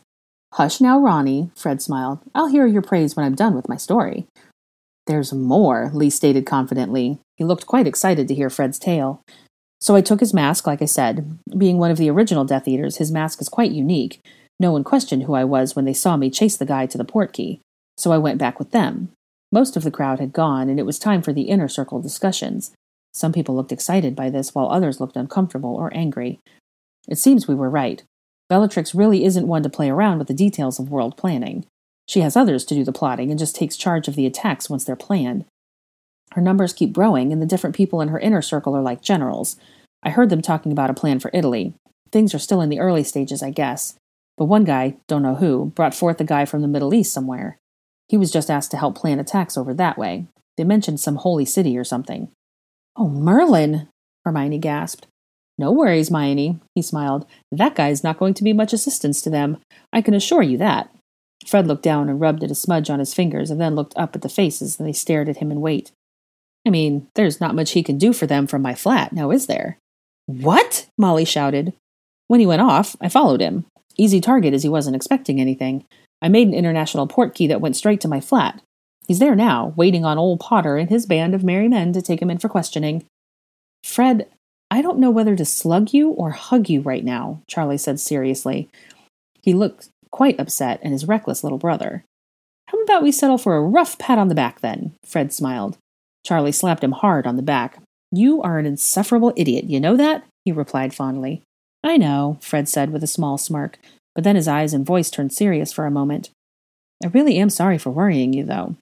[0.54, 2.20] Hush now, Ronnie, Fred smiled.
[2.34, 4.26] I'll hear your praise when I'm done with my story.
[5.08, 7.18] There's more, Lee stated confidently.
[7.36, 9.22] He looked quite excited to hear Fred's tale.
[9.80, 11.38] So I took his mask, like I said.
[11.56, 14.20] Being one of the original Death Eaters, his mask is quite unique.
[14.60, 17.06] No one questioned who I was when they saw me chase the guy to the
[17.06, 17.62] port key,
[17.96, 19.10] so I went back with them.
[19.50, 22.72] Most of the crowd had gone, and it was time for the inner circle discussions.
[23.14, 26.38] Some people looked excited by this, while others looked uncomfortable or angry.
[27.08, 28.02] It seems we were right.
[28.50, 31.64] Bellatrix really isn't one to play around with the details of world planning.
[32.08, 34.84] She has others to do the plotting and just takes charge of the attacks once
[34.84, 35.44] they're planned.
[36.32, 39.56] Her numbers keep growing, and the different people in her inner circle are like generals.
[40.02, 41.74] I heard them talking about a plan for Italy.
[42.10, 43.94] Things are still in the early stages, I guess.
[44.36, 47.58] But one guy, don't know who, brought forth a guy from the Middle East somewhere.
[48.08, 50.26] He was just asked to help plan attacks over that way.
[50.56, 52.30] They mentioned some holy city or something.
[52.96, 53.88] Oh, Merlin!
[54.24, 55.06] Hermione gasped.
[55.58, 57.26] No worries, Hermione, he smiled.
[57.50, 59.58] That guy's not going to be much assistance to them.
[59.92, 60.90] I can assure you that.
[61.48, 64.14] Fred looked down and rubbed at a smudge on his fingers and then looked up
[64.14, 65.92] at the faces and they stared at him in wait.
[66.66, 69.46] I mean, there's not much he can do for them from my flat, now is
[69.46, 69.78] there?
[70.26, 70.86] What?
[70.98, 71.72] Molly shouted.
[72.26, 73.64] When he went off, I followed him.
[73.96, 75.86] Easy target as he wasn't expecting anything.
[76.20, 78.60] I made an international port key that went straight to my flat.
[79.06, 82.20] He's there now, waiting on old Potter and his band of merry men to take
[82.20, 83.04] him in for questioning.
[83.82, 84.28] Fred,
[84.70, 88.68] I don't know whether to slug you or hug you right now, Charlie said seriously.
[89.40, 92.04] He looked quite upset and his reckless little brother.
[92.68, 94.94] How about we settle for a rough pat on the back then?
[95.04, 95.78] Fred smiled.
[96.26, 97.80] Charlie slapped him hard on the back.
[98.12, 100.24] You are an insufferable idiot, you know that?
[100.44, 101.42] he replied fondly.
[101.84, 103.78] I know, Fred said with a small smirk,
[104.14, 106.30] but then his eyes and voice turned serious for a moment.
[107.04, 108.76] I really am sorry for worrying you, though.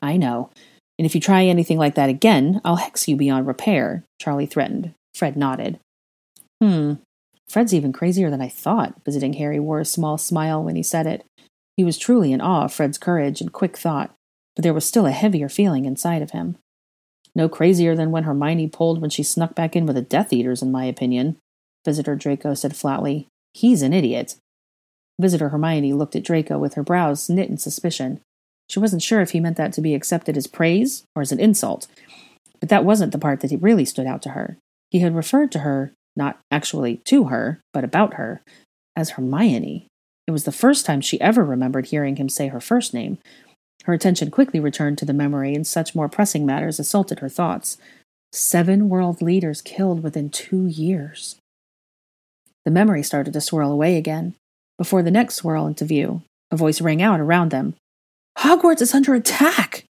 [0.00, 0.50] I know.
[0.98, 4.94] And if you try anything like that again, I'll hex you beyond repair, Charlie threatened.
[5.14, 5.78] Fred nodded.
[6.62, 6.94] Hmm.
[7.48, 11.06] Fred's even crazier than I thought, visiting Harry wore a small smile when he said
[11.06, 11.24] it.
[11.76, 14.14] He was truly in awe of Fred's courage and quick thought,
[14.54, 16.56] but there was still a heavier feeling inside of him.
[17.34, 20.62] No crazier than when Hermione pulled when she snuck back in with the Death Eaters,
[20.62, 21.36] in my opinion,
[21.84, 23.28] Visitor Draco said flatly.
[23.52, 24.36] He's an idiot.
[25.20, 28.20] Visitor Hermione looked at Draco with her brows knit in suspicion.
[28.68, 31.38] She wasn't sure if he meant that to be accepted as praise or as an
[31.38, 31.86] insult,
[32.58, 34.58] but that wasn't the part that really stood out to her.
[34.90, 38.42] He had referred to her, not actually to her, but about her,
[38.94, 39.86] as Hermione.
[40.26, 43.18] It was the first time she ever remembered hearing him say her first name.
[43.84, 47.78] Her attention quickly returned to the memory, and such more pressing matters assaulted her thoughts.
[48.32, 51.36] Seven world leaders killed within two years.
[52.64, 54.34] The memory started to swirl away again.
[54.76, 57.74] Before the next swirl into view, a voice rang out around them
[58.38, 59.84] Hogwarts is under attack!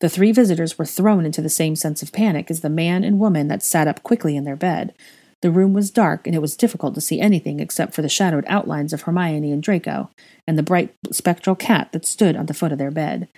[0.00, 3.18] The three visitors were thrown into the same sense of panic as the man and
[3.18, 4.94] woman that sat up quickly in their bed.
[5.44, 8.46] The room was dark, and it was difficult to see anything except for the shadowed
[8.48, 10.08] outlines of Hermione and Draco,
[10.46, 13.28] and the bright spectral cat that stood on the foot of their bed.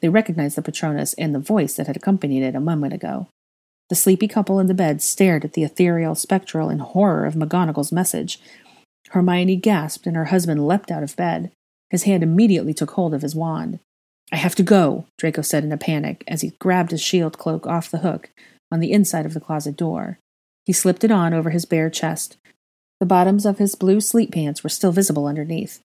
[0.00, 3.28] They recognized the Patronus and the voice that had accompanied it a moment ago.
[3.90, 7.92] The sleepy couple in the bed stared at the ethereal, spectral, in horror of McGonagall's
[7.92, 8.40] message.
[9.10, 11.52] Hermione gasped, and her husband leapt out of bed.
[11.90, 13.78] His hand immediately took hold of his wand.
[14.32, 17.68] I have to go, Draco said in a panic as he grabbed his shield cloak
[17.68, 18.30] off the hook
[18.72, 20.18] on the inside of the closet door.
[20.64, 22.36] He slipped it on over his bare chest.
[23.00, 25.80] The bottoms of his blue sleep pants were still visible underneath.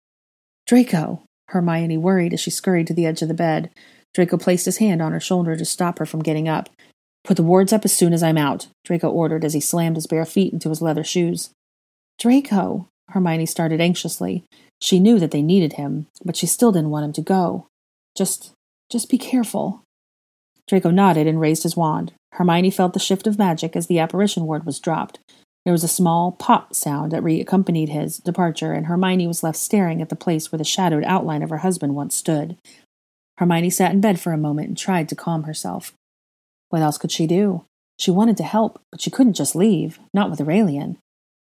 [0.67, 1.25] Draco!
[1.49, 3.71] Hermione worried as she scurried to the edge of the bed.
[4.15, 6.71] Draco placed his hand on her shoulder to stop her from getting up.
[7.25, 10.07] Put the wards up as soon as I'm out, Draco ordered as he slammed his
[10.07, 11.51] bare feet into his leather shoes.
[12.19, 12.89] Draco!
[13.11, 14.45] Hermione started anxiously.
[14.81, 17.67] She knew that they needed him, but she still didn't want him to go.
[18.17, 18.53] Just,
[18.91, 19.83] just be careful.
[20.67, 22.13] Draco nodded and raised his wand.
[22.33, 25.19] Hermione felt the shift of magic as the apparition ward was dropped.
[25.65, 30.03] There was a small pop sound that re-accompanied his departure, and Hermione was left staring
[30.03, 32.57] at the place where the shadowed outline of her husband once stood.
[33.39, 35.93] Hermione sat in bed for a moment and tried to calm herself.
[36.71, 37.65] What else could she do?
[37.99, 40.99] She wanted to help, but she couldn't just leave, not with Aurelian.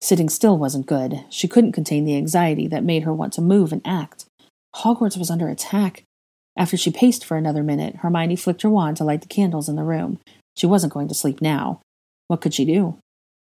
[0.03, 1.25] Sitting still wasn't good.
[1.31, 4.27] She couldn't contain the anxiety that made her want to move and act.
[4.77, 6.03] Hogwarts was under attack.
[6.57, 9.77] After she paced for another minute, Hermione flicked her wand to light the candles in
[9.77, 10.19] the room.
[10.57, 11.81] She wasn't going to sleep now.
[12.29, 12.99] What could she do?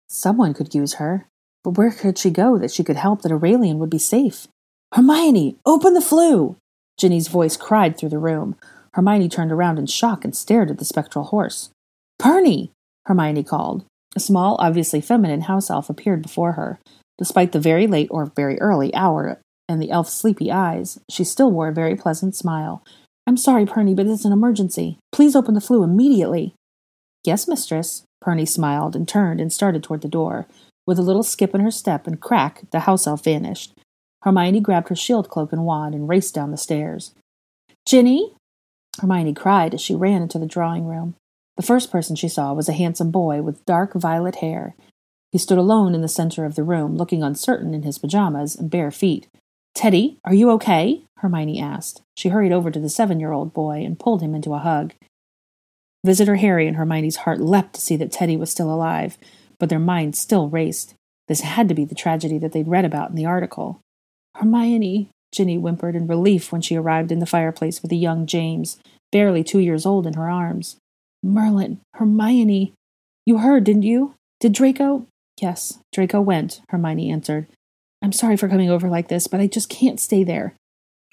[0.09, 1.27] Someone could use her.
[1.65, 4.47] But where could she go that she could help that Aurelian would be safe?
[4.95, 6.57] Hermione, open the Floo!
[6.97, 8.57] Ginny's voice cried through the room.
[8.95, 11.71] Hermione turned around in shock and stared at the spectral horse.
[12.21, 12.71] Perny!
[13.07, 13.85] Hermione called.
[14.15, 16.79] A small, obviously feminine house elf appeared before her.
[17.19, 21.51] Despite the very late or very early hour and the elf's sleepy eyes, she still
[21.51, 22.83] wore a very pleasant smile.
[23.27, 24.99] I'm sorry, Perny, but it's an emergency.
[25.13, 26.55] Please open the Floo immediately.
[27.27, 28.05] Yes, mistress.
[28.23, 30.47] Perny smiled and turned and started toward the door.
[30.87, 33.75] With a little skip in her step and crack, the house elf vanished.
[34.23, 37.13] Hermione grabbed her shield cloak and wand and raced down the stairs.
[37.85, 38.35] Ginny!
[39.01, 41.17] Hermione cried as she ran into the drawing room.
[41.57, 44.75] The first person she saw was a handsome boy with dark violet hair.
[45.33, 48.71] He stood alone in the center of the room, looking uncertain in his pajamas and
[48.71, 49.27] bare feet.
[49.75, 51.03] Teddy, are you okay?
[51.19, 52.03] Hermione asked.
[52.17, 54.95] She hurried over to the seven year old boy and pulled him into a hug.
[56.07, 59.19] Visitor Harry and Hermione's heart leapt to see that Teddy was still alive,
[59.59, 60.95] but their minds still raced.
[61.27, 63.81] This had to be the tragedy that they'd read about in the article.
[64.37, 68.79] Hermione, Ginny whimpered in relief when she arrived in the fireplace with a young James,
[69.11, 70.77] barely two years old, in her arms.
[71.25, 72.73] Merlin, Hermione.
[73.25, 74.15] You heard, didn't you?
[74.39, 75.07] Did Draco?
[75.41, 77.49] Yes, Draco went, Hermione answered.
[78.01, 80.55] I'm sorry for coming over like this, but I just can't stay there.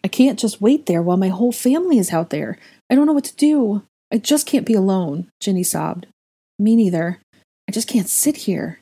[0.03, 2.59] I can't just wait there while my whole family is out there.
[2.91, 3.81] I don't know what to do.
[4.13, 6.07] I just can't be alone, Ginny sobbed.
[6.59, 7.19] Me neither.
[7.67, 8.79] I just can't sit here.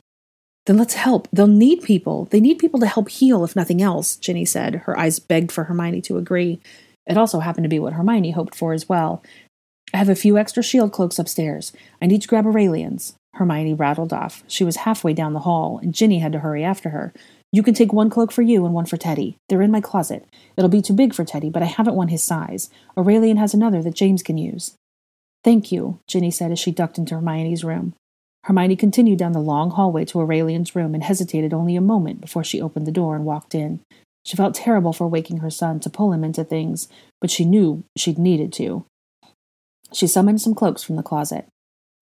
[0.65, 1.27] Then let's help.
[1.31, 2.25] They'll need people.
[2.25, 4.75] They need people to help heal, if nothing else, Ginny said.
[4.75, 6.59] Her eyes begged for Hermione to agree.
[7.07, 9.23] It also happened to be what Hermione hoped for as well,
[9.93, 11.73] I have a few extra shield cloaks upstairs.
[12.01, 13.15] I need to grab Aurelian's.
[13.33, 14.43] Hermione rattled off.
[14.47, 17.13] She was halfway down the hall, and Ginny had to hurry after her.
[17.51, 19.35] You can take one cloak for you and one for Teddy.
[19.49, 20.25] They're in my closet.
[20.55, 22.69] It'll be too big for Teddy, but I haven't one his size.
[22.97, 24.75] Aurelian has another that James can use.
[25.43, 27.93] Thank you, Ginny said as she ducked into Hermione's room.
[28.45, 32.43] Hermione continued down the long hallway to Aurelian's room and hesitated only a moment before
[32.43, 33.81] she opened the door and walked in.
[34.23, 36.87] She felt terrible for waking her son to pull him into things,
[37.19, 38.85] but she knew she'd needed to.
[39.93, 41.47] She summoned some cloaks from the closet.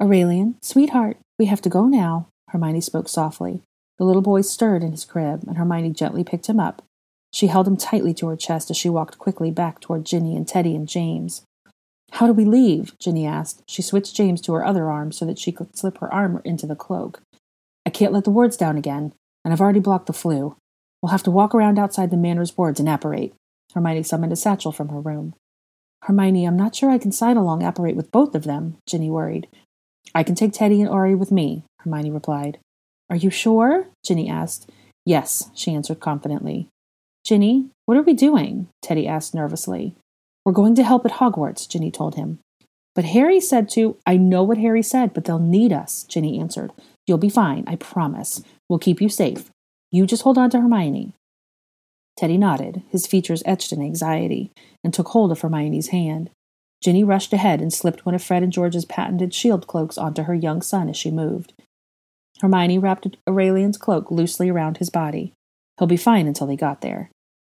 [0.02, 3.62] Aurelian, sweetheart, we have to go now, Hermione spoke softly.
[3.97, 6.81] The little boy stirred in his crib, and Hermione gently picked him up.
[7.33, 10.48] She held him tightly to her chest as she walked quickly back toward Ginny and
[10.48, 11.44] Teddy and James.
[12.12, 12.97] How do we leave?
[12.99, 13.63] Ginny asked.
[13.67, 16.65] She switched James to her other arm so that she could slip her arm into
[16.65, 17.21] the cloak.
[17.85, 20.55] I can't let the wards down again, and I've already blocked the Floo.
[21.01, 23.33] We'll have to walk around outside the manor's wards and apparate.
[23.73, 25.33] Hermione summoned a satchel from her room.
[26.03, 29.47] Hermione, I'm not sure I can side along apparate with both of them, Ginny worried.
[30.13, 32.57] I can take Teddy and Ori with me, Hermione replied.
[33.10, 33.87] Are you sure?
[34.03, 34.69] Ginny asked.
[35.05, 36.67] Yes, she answered confidently.
[37.23, 38.67] Ginny, what are we doing?
[38.81, 39.95] Teddy asked nervously.
[40.50, 42.39] We're going to help at Hogwarts, Ginny told him.
[42.95, 43.97] But Harry said to.
[44.08, 46.71] I know what Harry said, but they'll need us, Ginny answered.
[47.06, 48.41] You'll be fine, I promise.
[48.67, 49.52] We'll keep you safe.
[49.91, 51.13] You just hold on to Hermione.
[52.17, 54.50] Teddy nodded, his features etched in anxiety,
[54.83, 56.31] and took hold of Hermione's hand.
[56.81, 60.33] Ginny rushed ahead and slipped one of Fred and George's patented shield cloaks onto her
[60.33, 61.54] young son as she moved.
[62.41, 65.31] Hermione wrapped Aurelian's cloak loosely around his body.
[65.77, 67.12] He'll be fine until they got there.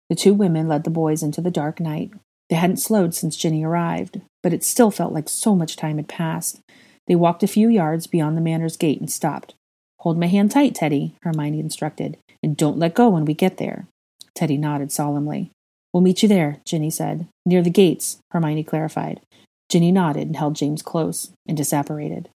[0.07, 2.13] The two women led the boys into the dark night.
[2.49, 6.07] They hadn't slowed since Ginny arrived, but it still felt like so much time had
[6.07, 6.59] passed.
[7.07, 9.53] They walked a few yards beyond the manor's gate and stopped.
[9.99, 13.87] Hold my hand tight, Teddy, Hermione instructed, and don't let go when we get there.
[14.35, 15.51] Teddy nodded solemnly.
[15.91, 17.27] We'll meet you there, Ginny said.
[17.45, 19.21] Near the gates, Hermione clarified.
[19.69, 22.27] Ginny nodded and held James close and disapparated.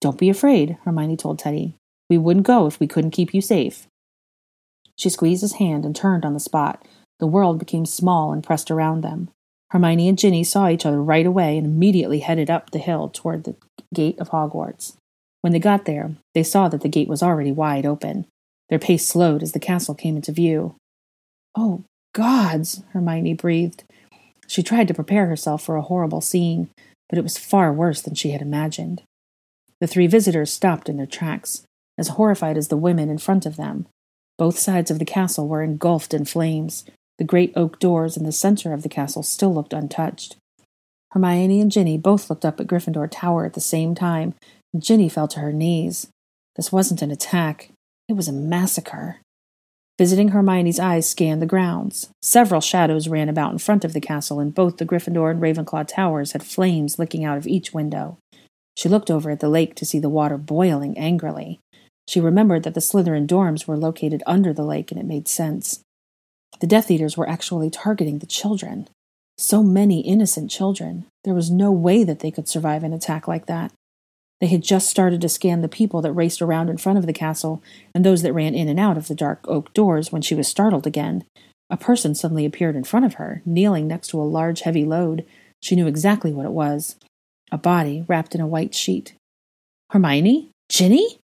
[0.00, 1.74] Don't be afraid, Hermione told Teddy.
[2.10, 3.86] We wouldn't go if we couldn't keep you safe.
[4.96, 6.84] She squeezed his hand and turned on the spot.
[7.20, 9.30] The world became small and pressed around them.
[9.74, 13.42] Hermione and Ginny saw each other right away and immediately headed up the hill toward
[13.42, 13.56] the
[13.92, 14.94] gate of Hogwarts.
[15.40, 18.26] When they got there, they saw that the gate was already wide open.
[18.68, 20.76] Their pace slowed as the castle came into view.
[21.56, 21.82] Oh,
[22.14, 23.82] gods, Hermione breathed.
[24.46, 26.70] She tried to prepare herself for a horrible scene,
[27.08, 29.02] but it was far worse than she had imagined.
[29.80, 31.64] The three visitors stopped in their tracks,
[31.98, 33.86] as horrified as the women in front of them.
[34.38, 36.84] Both sides of the castle were engulfed in flames.
[37.18, 40.36] The great oak doors in the center of the castle still looked untouched.
[41.12, 44.34] Hermione and Ginny both looked up at Gryffindor Tower at the same time,
[44.72, 46.08] and Ginny fell to her knees.
[46.56, 47.70] This wasn't an attack,
[48.08, 49.18] it was a massacre.
[49.96, 52.08] Visiting Hermione's eyes scanned the grounds.
[52.20, 55.86] Several shadows ran about in front of the castle, and both the Gryffindor and Ravenclaw
[55.86, 58.18] towers had flames licking out of each window.
[58.76, 61.60] She looked over at the lake to see the water boiling angrily.
[62.08, 65.80] She remembered that the Slytherin dorms were located under the lake, and it made sense.
[66.60, 68.88] The Death Eaters were actually targeting the children.
[69.36, 71.06] So many innocent children.
[71.24, 73.72] There was no way that they could survive an attack like that.
[74.40, 77.12] They had just started to scan the people that raced around in front of the
[77.12, 77.62] castle
[77.94, 80.48] and those that ran in and out of the dark oak doors when she was
[80.48, 81.24] startled again.
[81.70, 85.24] A person suddenly appeared in front of her, kneeling next to a large heavy load.
[85.62, 86.96] She knew exactly what it was
[87.50, 89.14] a body wrapped in a white sheet.
[89.90, 90.50] Hermione?
[90.68, 91.18] Ginny?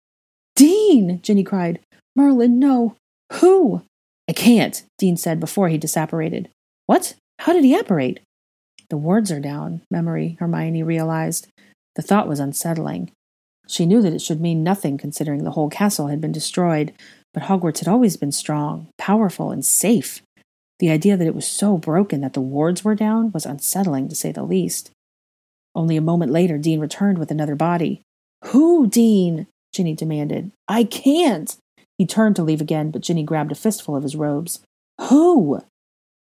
[0.54, 1.20] Dean!
[1.22, 1.80] Ginny cried.
[2.14, 2.96] Merlin, no.
[3.34, 3.82] Who?
[4.30, 6.46] I can't, Dean said before he disapparated.
[6.86, 7.14] What?
[7.40, 8.20] How did he apparate?
[8.88, 11.48] The wards are down, memory, Hermione realized.
[11.96, 13.10] The thought was unsettling.
[13.66, 16.92] She knew that it should mean nothing considering the whole castle had been destroyed,
[17.34, 20.22] but Hogwarts had always been strong, powerful, and safe.
[20.78, 24.14] The idea that it was so broken that the wards were down was unsettling, to
[24.14, 24.92] say the least.
[25.74, 28.02] Only a moment later, Dean returned with another body.
[28.44, 29.48] Who, Dean?
[29.74, 30.52] Ginny demanded.
[30.68, 31.56] I can't.
[32.00, 34.60] He turned to leave again, but Ginny grabbed a fistful of his robes.
[35.10, 35.60] Who?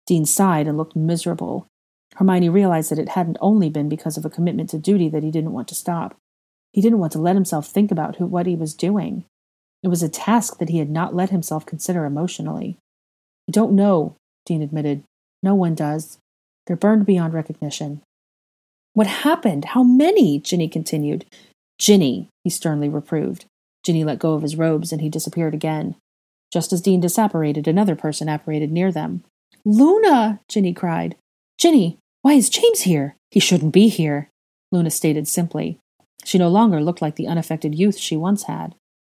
[0.05, 1.67] Dean sighed and looked miserable.
[2.15, 5.31] Hermione realized that it hadn't only been because of a commitment to duty that he
[5.31, 6.17] didn't want to stop.
[6.73, 9.23] He didn't want to let himself think about who, what he was doing.
[9.81, 12.77] It was a task that he had not let himself consider emotionally.
[13.47, 15.03] I don't know, Dean admitted.
[15.41, 16.17] No one does.
[16.67, 18.01] They're burned beyond recognition.
[18.95, 19.63] What happened?
[19.63, 20.41] How many?
[20.41, 21.23] Ginny continued.
[21.79, 23.45] Ginny, he sternly reproved.
[23.83, 25.95] Ginny let go of his robes and he disappeared again.
[26.51, 29.23] Just as Dean disapparated, another person apparated near them.
[29.65, 30.39] Luna!
[30.47, 31.15] Ginny cried.
[31.57, 33.15] Ginny, why is James here?
[33.31, 34.29] He shouldn't be here,
[34.71, 35.79] Luna stated simply.
[36.23, 38.75] She no longer looked like the unaffected youth she once had.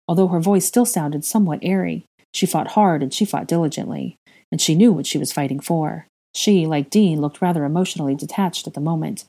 [0.08, 4.16] Although her voice still sounded somewhat airy, she fought hard and she fought diligently,
[4.50, 6.06] and she knew what she was fighting for.
[6.34, 9.24] She, like Dean, looked rather emotionally detached at the moment.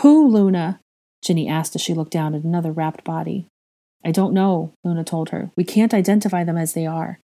[0.00, 0.80] Who, Luna?
[1.22, 3.46] Ginny asked as she looked down at another wrapped body.
[4.04, 5.50] I don't know, Luna told her.
[5.56, 7.18] We can't identify them as they are.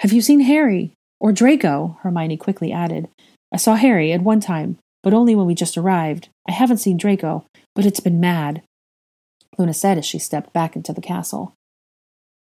[0.00, 0.94] Have you seen Harry?
[1.20, 1.98] Or Draco?
[2.02, 3.08] Hermione quickly added.
[3.52, 6.28] I saw Harry at one time, but only when we just arrived.
[6.48, 8.62] I haven't seen Draco, but it's been mad.
[9.56, 11.54] Luna said as she stepped back into the castle.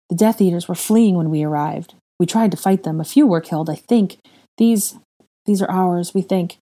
[0.09, 1.95] The Death Eaters were fleeing when we arrived.
[2.19, 3.01] We tried to fight them.
[3.01, 4.19] A few were killed, I think.
[4.59, 4.99] These
[5.47, 6.59] these are ours, we think.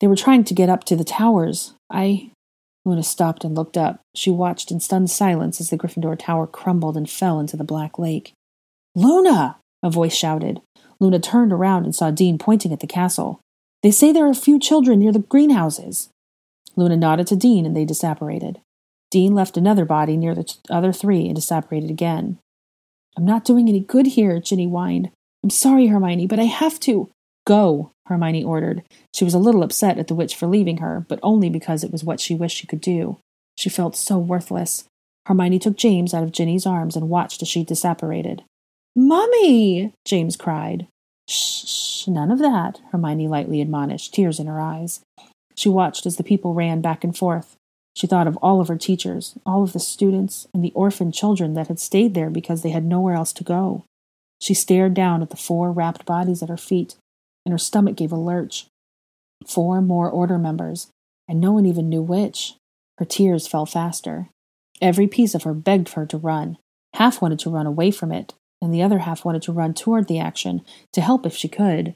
[0.00, 1.74] They were trying to get up to the towers.
[1.90, 2.32] I
[2.84, 4.00] Luna stopped and looked up.
[4.14, 7.98] She watched in stunned silence as the Gryffindor tower crumbled and fell into the black
[7.98, 8.32] lake.
[8.94, 9.56] Luna!
[9.82, 10.60] a voice shouted.
[11.00, 13.40] Luna turned around and saw Dean pointing at the castle.
[13.82, 16.08] They say there are a few children near the greenhouses.
[16.76, 18.56] Luna nodded to Dean and they disapparated.
[19.10, 22.38] Dean left another body near the other three and disapparated again.
[23.16, 25.10] I'm not doing any good here, Ginny whined.
[25.42, 27.10] I'm sorry, Hermione, but I have to.
[27.46, 28.82] Go, Hermione ordered.
[29.14, 31.92] She was a little upset at the witch for leaving her, but only because it
[31.92, 33.18] was what she wished she could do.
[33.56, 34.84] She felt so worthless.
[35.26, 38.40] Hermione took James out of Ginny's arms and watched as she disapparated.
[38.96, 39.92] Mummy!
[40.04, 40.86] James cried.
[41.28, 45.00] Shh, none of that, Hermione lightly admonished, tears in her eyes.
[45.54, 47.56] She watched as the people ran back and forth.
[47.94, 51.54] She thought of all of her teachers, all of the students, and the orphan children
[51.54, 53.84] that had stayed there because they had nowhere else to go.
[54.40, 56.94] She stared down at the four wrapped bodies at her feet
[57.48, 58.66] and her stomach gave a lurch.
[59.46, 60.88] Four more order members,
[61.26, 62.56] and no one even knew which.
[62.98, 64.28] Her tears fell faster.
[64.82, 66.58] Every piece of her begged her to run.
[66.92, 70.08] Half wanted to run away from it, and the other half wanted to run toward
[70.08, 70.60] the action,
[70.92, 71.94] to help if she could.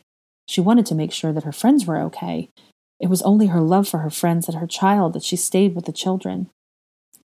[0.49, 2.49] She wanted to make sure that her friends were okay.
[2.99, 5.85] It was only her love for her friends and her child that she stayed with
[5.85, 6.49] the children.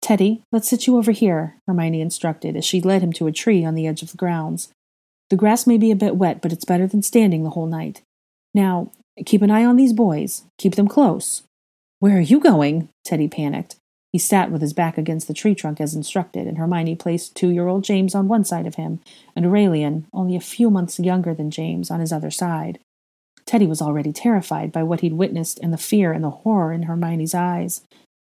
[0.01, 3.65] Teddy, let's sit you over here, Hermione instructed as she led him to a tree
[3.65, 4.69] on the edge of the grounds.
[5.29, 8.01] The grass may be a bit wet, but it's better than standing the whole night.
[8.53, 8.91] Now,
[9.25, 10.43] keep an eye on these boys.
[10.57, 11.43] Keep them close.
[11.99, 12.89] Where are you going?
[13.05, 13.77] Teddy panicked.
[14.11, 17.49] He sat with his back against the tree trunk as instructed, and Hermione placed two
[17.49, 18.99] year old James on one side of him,
[19.35, 22.77] and Aurelian, only a few months younger than James, on his other side.
[23.45, 26.83] Teddy was already terrified by what he'd witnessed and the fear and the horror in
[26.83, 27.81] Hermione's eyes.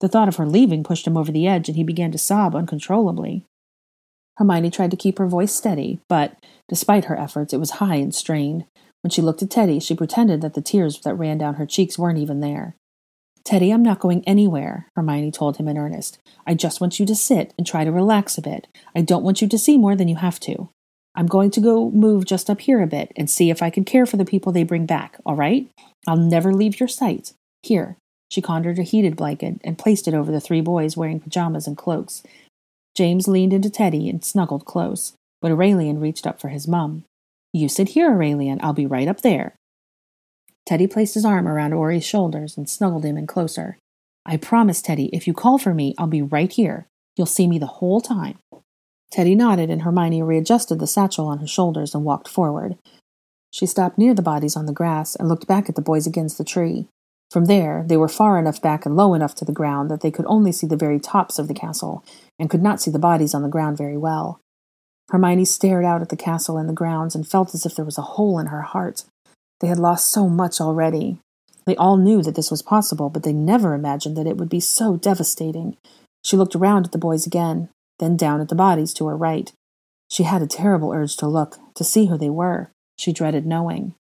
[0.00, 2.54] The thought of her leaving pushed him over the edge, and he began to sob
[2.54, 3.44] uncontrollably.
[4.36, 6.36] Hermione tried to keep her voice steady, but,
[6.68, 8.64] despite her efforts, it was high and strained.
[9.03, 11.98] When she looked at Teddy, she pretended that the tears that ran down her cheeks
[11.98, 12.76] weren't even there.
[13.44, 16.18] Teddy, I'm not going anywhere, Hermione told him in earnest.
[16.46, 18.66] I just want you to sit and try to relax a bit.
[18.94, 20.68] I don't want you to see more than you have to.
[21.16, 23.84] I'm going to go move just up here a bit and see if I can
[23.84, 25.68] care for the people they bring back, all right?
[26.07, 27.32] I'll never leave your sight.
[27.62, 27.96] Here.
[28.30, 31.76] She conjured a heated blanket and placed it over the three boys wearing pajamas and
[31.76, 32.22] cloaks.
[32.94, 37.05] James leaned into Teddy and snuggled close, but Aurelian reached up for his mum.
[37.53, 38.61] You sit here, Aurelian.
[38.62, 39.57] I'll be right up there.
[40.66, 43.76] Teddy placed his arm around Ori's shoulders and snuggled him in closer.
[44.24, 46.86] I promise, Teddy, if you call for me, I'll be right here.
[47.16, 48.38] You'll see me the whole time.
[49.11, 52.78] Teddy nodded, and Hermione readjusted the satchel on his shoulders and walked forward.
[53.51, 56.38] She stopped near the bodies on the grass and looked back at the boys against
[56.38, 56.86] the tree.
[57.32, 60.11] From there, they were far enough back and low enough to the ground that they
[60.11, 62.05] could only see the very tops of the castle,
[62.38, 64.40] and could not see the bodies on the ground very well.
[65.11, 67.98] Hermione stared out at the castle and the grounds and felt as if there was
[67.98, 69.04] a hole in her heart.
[69.61, 71.18] They had lost so much already.
[71.66, 74.61] They all knew that this was possible, but they never imagined that it would be
[74.61, 75.76] so devastating.
[76.24, 79.52] She looked around at the boys again, then down at the bodies to her right.
[80.11, 82.70] She had a terrible urge to look, to see who they were.
[82.98, 83.94] She dreaded knowing.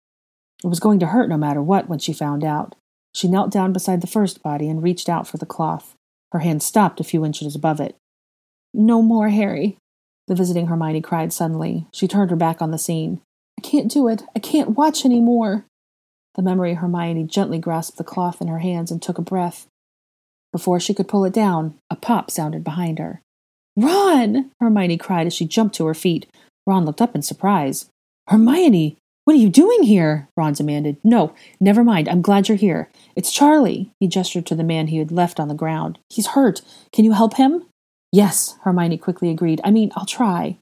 [0.62, 2.74] It was going to hurt no matter what when she found out.
[3.14, 5.94] She knelt down beside the first body and reached out for the cloth.
[6.32, 7.96] Her hand stopped a few inches above it.
[8.72, 9.76] No more, Harry,
[10.30, 11.88] the visiting Hermione cried suddenly.
[11.92, 13.20] She turned her back on the scene.
[13.58, 14.22] I can't do it.
[14.36, 15.64] I can't watch any more.
[16.36, 19.66] The memory Hermione gently grasped the cloth in her hands and took a breath.
[20.52, 23.22] Before she could pull it down, a pop sounded behind her.
[23.76, 24.52] Ron!
[24.60, 26.26] Hermione cried as she jumped to her feet.
[26.64, 27.86] Ron looked up in surprise.
[28.28, 30.28] Hermione, what are you doing here?
[30.36, 30.98] Ron demanded.
[31.02, 32.08] No, never mind.
[32.08, 32.88] I'm glad you're here.
[33.16, 33.90] It's Charlie.
[33.98, 35.98] He gestured to the man he had left on the ground.
[36.08, 36.62] He's hurt.
[36.92, 37.64] Can you help him?
[38.12, 39.60] Yes, Hermione quickly agreed.
[39.64, 40.58] I mean, I'll try.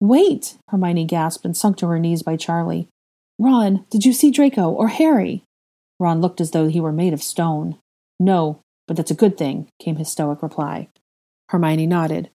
[0.00, 2.88] Wait, Hermione gasped and sunk to her knees by Charlie.
[3.38, 5.44] Ron, did you see Draco or Harry?
[5.98, 7.78] Ron looked as though he were made of stone.
[8.18, 10.88] No, but that's a good thing, came his stoic reply.
[11.50, 12.30] Hermione nodded.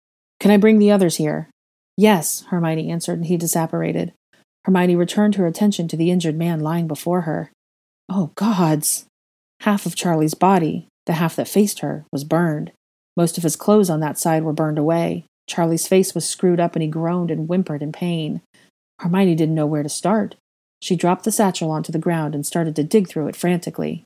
[0.40, 1.48] Can I bring the others here?
[1.96, 4.12] Yes, Hermione answered, and he disapparated.
[4.64, 7.50] Hermione returned her attention to the injured man lying before her.
[8.08, 9.06] Oh, gods!
[9.60, 12.72] Half of Charlie's body, the half that faced her, was burned.
[13.16, 15.26] Most of his clothes on that side were burned away.
[15.48, 18.40] Charlie's face was screwed up and he groaned and whimpered in pain.
[19.00, 20.36] Hermione didn't know where to start.
[20.80, 24.04] She dropped the satchel onto the ground and started to dig through it frantically.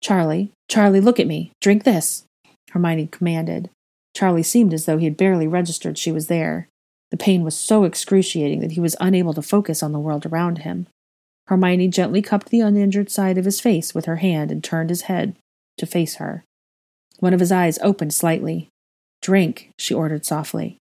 [0.00, 1.52] Charlie, Charlie, look at me.
[1.60, 2.24] Drink this.
[2.70, 3.70] Hermione commanded.
[4.14, 6.68] Charlie seemed as though he had barely registered she was there.
[7.10, 10.58] The pain was so excruciating that he was unable to focus on the world around
[10.58, 10.86] him.
[11.46, 15.02] Hermione gently cupped the uninjured side of his face with her hand and turned his
[15.02, 15.36] head
[15.78, 16.44] to face her.
[17.18, 18.68] One of his eyes opened slightly.
[19.22, 20.78] Drink, she ordered softly.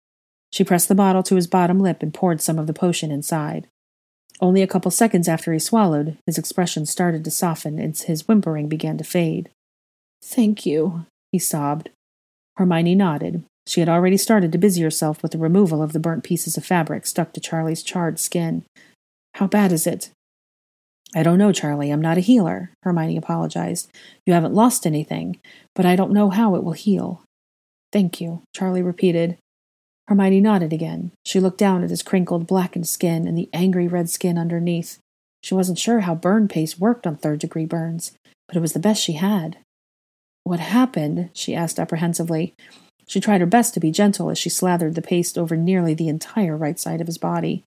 [0.51, 3.67] She pressed the bottle to his bottom lip and poured some of the potion inside.
[4.39, 8.69] Only a couple seconds after he swallowed, his expression started to soften and his whimpering
[8.69, 9.49] began to fade.
[10.23, 11.89] Thank you, he sobbed.
[12.57, 13.43] Hermione nodded.
[13.65, 16.65] She had already started to busy herself with the removal of the burnt pieces of
[16.65, 18.63] fabric stuck to Charlie's charred skin.
[19.35, 20.11] How bad is it?
[21.16, 21.89] I don't know, Charlie.
[21.89, 23.89] I'm not a healer, Hermione apologized.
[24.26, 25.39] You haven't lost anything,
[25.74, 27.24] but I don't know how it will heal.
[27.91, 29.38] Thank you, Charlie repeated.
[30.08, 31.12] Hermione nodded again.
[31.26, 34.99] She looked down at his crinkled, blackened skin and the angry red skin underneath.
[35.41, 38.12] She wasn't sure how burn paste worked on third degree burns,
[38.47, 39.58] but it was the best she had.
[40.43, 41.30] What happened?
[41.34, 42.53] she asked apprehensively.
[43.08, 46.10] She tried her best to be gentle as she slathered the paste over nearly the
[46.10, 47.64] entire right side of his body.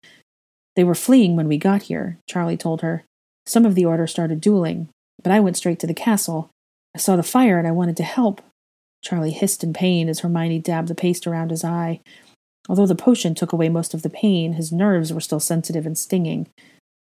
[0.77, 3.05] They were fleeing when we got here, Charlie told her.
[3.51, 4.91] Some of the order started dueling,
[5.25, 6.51] but I went straight to the castle.
[6.95, 8.41] I saw the fire and I wanted to help.
[9.03, 11.99] Charlie hissed in pain as Hermione dabbed the paste around his eye.
[12.69, 15.99] Although the potion took away most of the pain, his nerves were still sensitive and
[15.99, 16.47] stinging.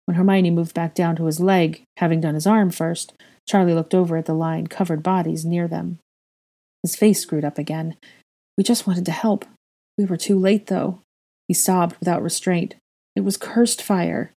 [0.06, 3.14] When Hermione moved back down to his leg, having done his arm first,
[3.50, 5.98] Charlie looked over at the lying covered bodies near them.
[6.84, 7.96] His face screwed up again.
[8.60, 9.44] We just wanted to help.
[9.98, 11.02] We were too late, though.
[11.48, 12.76] He sobbed without restraint.
[13.16, 14.34] It was cursed fire.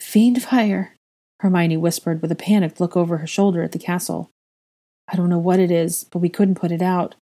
[0.00, 0.92] Fiendfyre,
[1.40, 4.30] Hermione whispered with a panicked look over her shoulder at the castle.
[5.08, 7.14] I don't know what it is, but we couldn't put it out.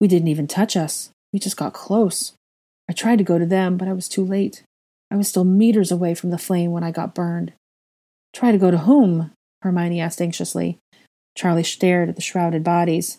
[0.00, 1.10] We didn't even touch us.
[1.32, 2.32] We just got close.
[2.88, 4.62] I tried to go to them, but I was too late.
[5.10, 7.52] I was still meters away from the flame when I got burned.
[8.32, 9.32] Try to go to whom?
[9.60, 10.78] Hermione asked anxiously.
[11.36, 13.18] Charlie stared at the shrouded bodies.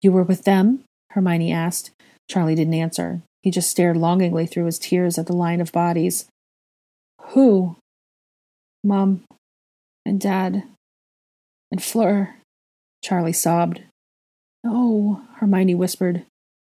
[0.00, 0.82] You were with them?
[1.10, 1.92] Hermione asked.
[2.28, 3.22] Charlie didn't answer.
[3.42, 6.26] He just stared longingly through his tears at the line of bodies.
[7.20, 7.76] Who?
[8.82, 9.22] Mom
[10.04, 10.64] and Dad
[11.70, 12.36] and Fleur.
[13.02, 13.82] Charlie sobbed.
[14.64, 16.24] No, Hermione whispered.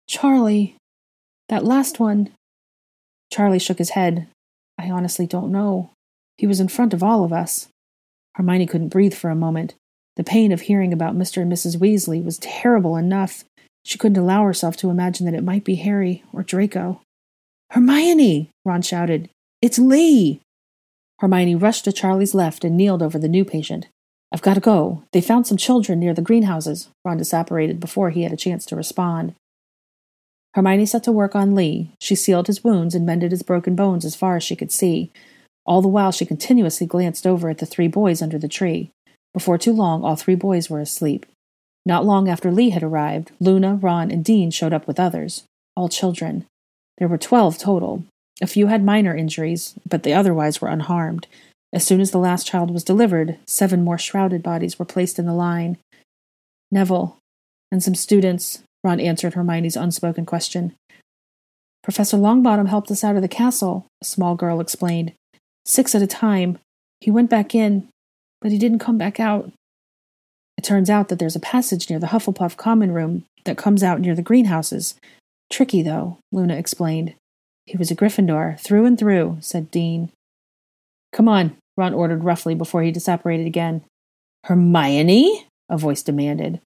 [0.08, 0.76] Charlie,
[1.50, 2.32] that last one.
[3.32, 4.28] Charlie shook his head.
[4.78, 5.92] I honestly don't know.
[6.38, 7.68] He was in front of all of us.
[8.36, 9.76] Hermione couldn't breathe for a moment.
[10.18, 11.42] The pain of hearing about Mr.
[11.42, 11.78] and Mrs.
[11.78, 13.44] Weasley was terrible enough.
[13.86, 17.02] She couldn't allow herself to imagine that it might be Harry or Draco.
[17.72, 18.50] Hermione!
[18.66, 19.30] Ron shouted.
[19.62, 20.42] It's Lee!
[21.20, 23.88] Hermione rushed to Charlie's left and kneeled over the new patient.
[24.32, 25.04] I've got to go.
[25.14, 26.90] They found some children near the greenhouses.
[27.06, 29.34] Ron disapparated before he had a chance to respond.
[30.54, 31.92] Hermione set to work on Lee.
[32.02, 35.12] She sealed his wounds and mended his broken bones as far as she could see.
[35.66, 38.92] All the while, she continuously glanced over at the three boys under the tree.
[39.34, 41.26] Before too long, all three boys were asleep.
[41.86, 45.44] Not long after Lee had arrived, Luna, Ron, and Dean showed up with others,
[45.76, 46.46] all children.
[46.98, 48.04] There were twelve total.
[48.42, 51.28] A few had minor injuries, but they otherwise were unharmed.
[51.74, 55.26] As soon as the last child was delivered, seven more shrouded bodies were placed in
[55.26, 55.78] the line.
[56.72, 57.18] Neville
[57.72, 60.76] and some students, Ron answered Hermione's unspoken question.
[61.84, 65.14] Professor Longbottom helped us out of the castle, a small girl explained.
[65.66, 66.60] Six at a time.
[67.02, 67.88] He went back in,
[68.42, 69.52] but he didn't come back out.
[70.58, 74.02] It turns out that there's a passage near the Hufflepuff common room that comes out
[74.02, 74.96] near the greenhouses.
[75.50, 77.14] Tricky, though, Luna explained.
[77.68, 80.10] He was a Gryffindor, through and through, said Dean.
[81.12, 83.84] Come on, Ron ordered roughly before he disapparated again.
[84.46, 85.48] Hermione?
[85.70, 86.62] a voice demanded.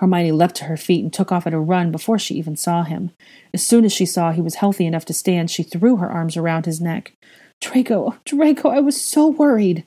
[0.00, 2.82] Hermione leapt to her feet and took off at a run before she even saw
[2.82, 3.12] him.
[3.54, 6.36] As soon as she saw he was healthy enough to stand, she threw her arms
[6.36, 7.12] around his neck.
[7.60, 9.84] Draco, Draco, I was so worried.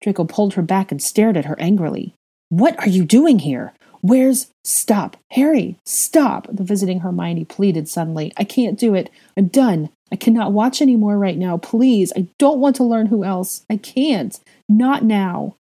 [0.00, 2.14] Draco pulled her back and stared at her angrily.
[2.50, 3.72] What are you doing here?
[4.04, 4.48] Where's.
[4.64, 5.16] Stop.
[5.30, 6.46] Harry, stop.
[6.50, 8.32] The visiting Hermione pleaded suddenly.
[8.36, 9.08] I can't do it.
[9.34, 9.88] I'm done.
[10.12, 11.56] I cannot watch any more right now.
[11.56, 12.12] Please.
[12.14, 13.64] I don't want to learn who else.
[13.70, 14.38] I can't.
[14.68, 15.56] Not now.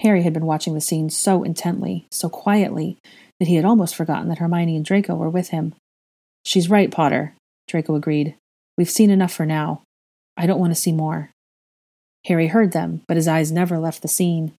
[0.00, 2.96] Harry had been watching the scene so intently, so quietly,
[3.38, 5.74] that he had almost forgotten that Hermione and Draco were with him.
[6.46, 7.34] She's right, Potter,
[7.68, 8.34] Draco agreed.
[8.78, 9.82] We've seen enough for now.
[10.38, 11.28] I don't want to see more.
[12.24, 14.54] Harry heard them, but his eyes never left the scene.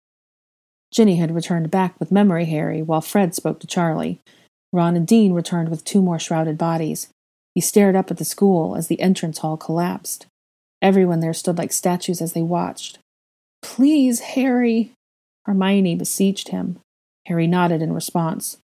[0.94, 4.20] Ginny had returned back with Memory Harry, while Fred spoke to Charlie.
[4.72, 7.10] Ron and Dean returned with two more shrouded bodies.
[7.56, 10.28] He stared up at the school as the entrance hall collapsed.
[10.84, 13.00] Everyone there stood like statues as they watched.
[13.64, 14.92] Please, Harry,
[15.46, 16.80] Hermione beseeched him.
[17.26, 18.58] Harry nodded in response.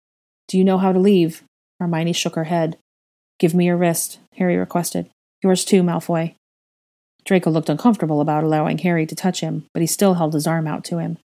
[0.47, 1.43] Do you know how to leave?
[1.79, 2.77] Hermione shook her head.
[3.39, 5.09] Give me your wrist, Harry requested.
[5.43, 6.33] Yours too, Malfoy.
[7.23, 10.67] Draco looked uncomfortable about allowing Harry to touch him, but he still held his arm
[10.67, 11.19] out to him.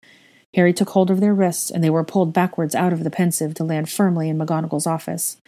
[0.54, 3.54] Harry took hold of their wrists, and they were pulled backwards out of the pensieve
[3.54, 5.38] to land firmly in McGonagall's office.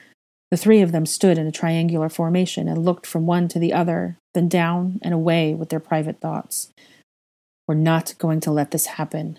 [0.50, 3.72] The three of them stood in a triangular formation and looked from one to the
[3.72, 6.70] other, then down and away with their private thoughts.
[7.66, 9.38] We're not going to let this happen,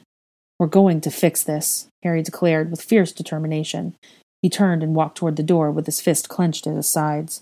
[0.58, 3.96] we're going to fix this, Harry declared with fierce determination.
[4.42, 7.42] He turned and walked toward the door with his fist clenched at his sides.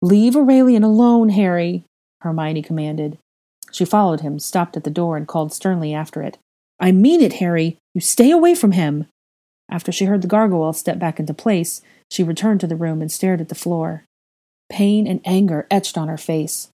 [0.00, 1.84] Leave Aurelian alone, Harry,
[2.22, 3.18] Hermione commanded.
[3.72, 6.38] She followed him, stopped at the door, and called sternly after it.
[6.82, 7.78] I mean it, Harry.
[7.94, 9.06] You stay away from him.
[9.70, 11.80] After she heard the gargoyle step back into place,
[12.10, 14.02] she returned to the room and stared at the floor.
[14.68, 16.68] Pain and anger etched on her face.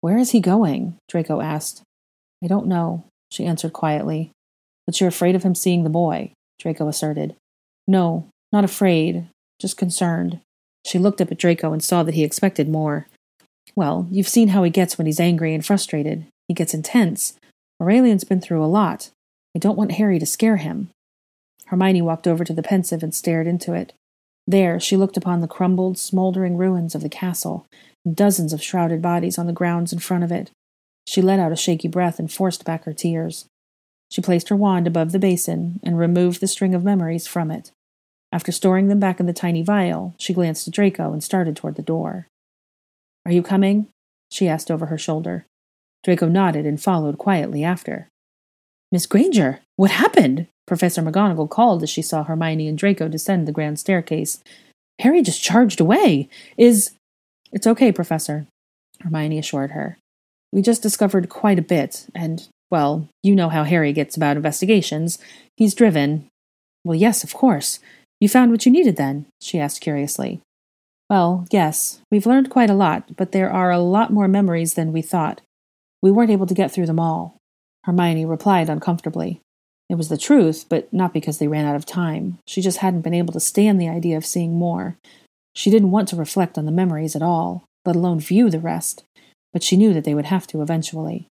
[0.00, 0.96] Where is he going?
[1.08, 1.82] Draco asked.
[2.42, 4.30] I don't know, she answered quietly.
[4.86, 7.36] But you're afraid of him seeing the boy, Draco asserted.
[7.86, 9.26] No, not afraid,
[9.60, 10.40] just concerned.
[10.86, 13.06] She looked up at Draco and saw that he expected more.
[13.76, 16.26] Well, you've seen how he gets when he's angry and frustrated.
[16.48, 17.34] He gets intense.
[17.80, 19.10] Aurelian's been through a lot.
[19.54, 20.90] I don't want Harry to scare him.
[21.66, 23.92] Hermione walked over to the pensieve and stared into it.
[24.46, 27.66] There, she looked upon the crumbled, smoldering ruins of the castle,
[28.04, 30.50] and dozens of shrouded bodies on the grounds in front of it.
[31.06, 33.46] She let out a shaky breath and forced back her tears.
[34.10, 37.70] She placed her wand above the basin and removed the string of memories from it.
[38.32, 41.76] After storing them back in the tiny vial, she glanced at Draco and started toward
[41.76, 42.26] the door.
[43.24, 43.88] Are you coming?
[44.30, 45.46] she asked over her shoulder.
[46.02, 48.08] Draco nodded and followed quietly after.
[48.94, 50.46] Miss Granger, what happened?
[50.68, 54.38] Professor McGonagall called as she saw Hermione and Draco descend the grand staircase.
[55.00, 56.28] Harry just charged away.
[56.56, 56.92] Is.
[57.50, 58.46] It's okay, Professor,
[59.00, 59.98] Hermione assured her.
[60.52, 65.18] We just discovered quite a bit, and, well, you know how Harry gets about investigations.
[65.56, 66.28] He's driven.
[66.84, 67.80] Well, yes, of course.
[68.20, 69.26] You found what you needed then?
[69.42, 70.40] she asked curiously.
[71.10, 74.92] Well, yes, we've learned quite a lot, but there are a lot more memories than
[74.92, 75.40] we thought.
[76.00, 77.33] We weren't able to get through them all.
[77.84, 79.40] Hermione replied uncomfortably.
[79.88, 82.38] It was the truth, but not because they ran out of time.
[82.46, 84.96] She just hadn't been able to stand the idea of seeing more.
[85.54, 89.04] She didn't want to reflect on the memories at all, let alone view the rest,
[89.52, 91.28] but she knew that they would have to eventually.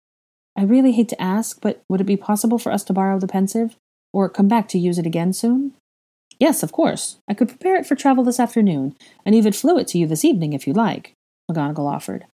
[0.57, 3.27] I really hate to ask, but would it be possible for us to borrow the
[3.27, 3.77] pensieve,
[4.13, 5.73] Or come back to use it again soon?
[6.39, 7.17] Yes, of course.
[7.27, 8.95] I could prepare it for travel this afternoon,
[9.25, 11.15] and even Floo it to you this evening if you like,
[11.51, 12.27] McGonagall offered.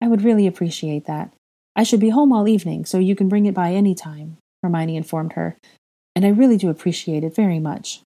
[0.00, 1.32] I would really appreciate that.
[1.76, 4.96] I should be home all evening, so you can bring it by any time, Hermione
[4.96, 5.56] informed her,
[6.14, 8.00] and I really do appreciate it very much.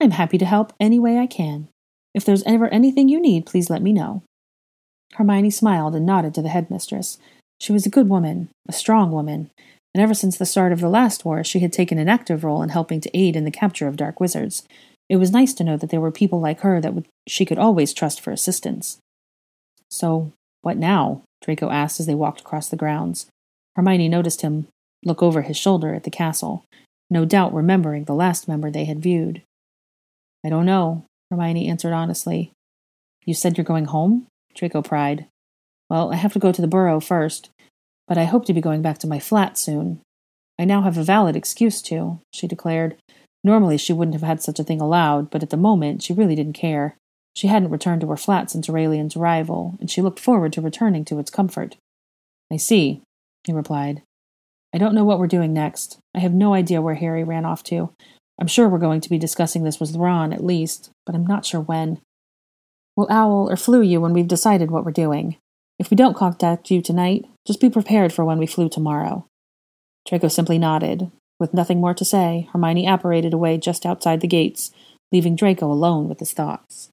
[0.00, 1.68] I'm happy to help any way I can.
[2.12, 4.22] If there's ever anything you need, please let me know.
[5.14, 7.18] Hermione smiled and nodded to the headmistress.
[7.60, 9.50] She was a good woman, a strong woman,
[9.94, 12.62] and ever since the start of the last war, she had taken an active role
[12.62, 14.64] in helping to aid in the capture of dark wizards.
[15.08, 17.58] It was nice to know that there were people like her that would, she could
[17.58, 18.98] always trust for assistance.
[19.90, 20.32] So,
[20.62, 21.22] what now?
[21.42, 23.26] Draco asked as they walked across the grounds.
[23.76, 24.66] Hermione noticed him
[25.04, 26.64] look over his shoulder at the castle,
[27.08, 29.42] no doubt remembering the last member they had viewed.
[30.44, 32.52] I don't know, Hermione answered honestly.
[33.24, 34.26] You said you're going home?
[34.54, 35.26] Draco pried.
[35.88, 37.50] Well, I have to go to the Burrow first
[38.10, 40.00] but I hope to be going back to my flat soon.
[40.58, 42.96] I now have a valid excuse to, she declared.
[43.44, 46.34] Normally she wouldn't have had such a thing allowed, but at the moment she really
[46.34, 46.96] didn't care.
[47.34, 51.04] She hadn't returned to her flat since Aurelian's arrival, and she looked forward to returning
[51.06, 51.76] to its comfort.
[52.52, 53.02] I see,
[53.44, 54.02] he replied.
[54.74, 55.98] I don't know what we're doing next.
[56.14, 57.92] I have no idea where Harry ran off to.
[58.40, 61.44] I'm sure we're going to be discussing this with Ron, at least, but I'm not
[61.44, 62.00] sure when.
[62.96, 65.36] We'll owl or Floo you when we've decided what we're doing.
[65.78, 69.26] If we don't contact you tonight, just be prepared for when we Floo tomorrow.
[70.06, 71.10] Draco simply nodded.
[71.38, 74.70] With nothing more to say, Hermione apparated away just outside the gates,
[75.10, 76.90] leaving Draco alone with his thoughts.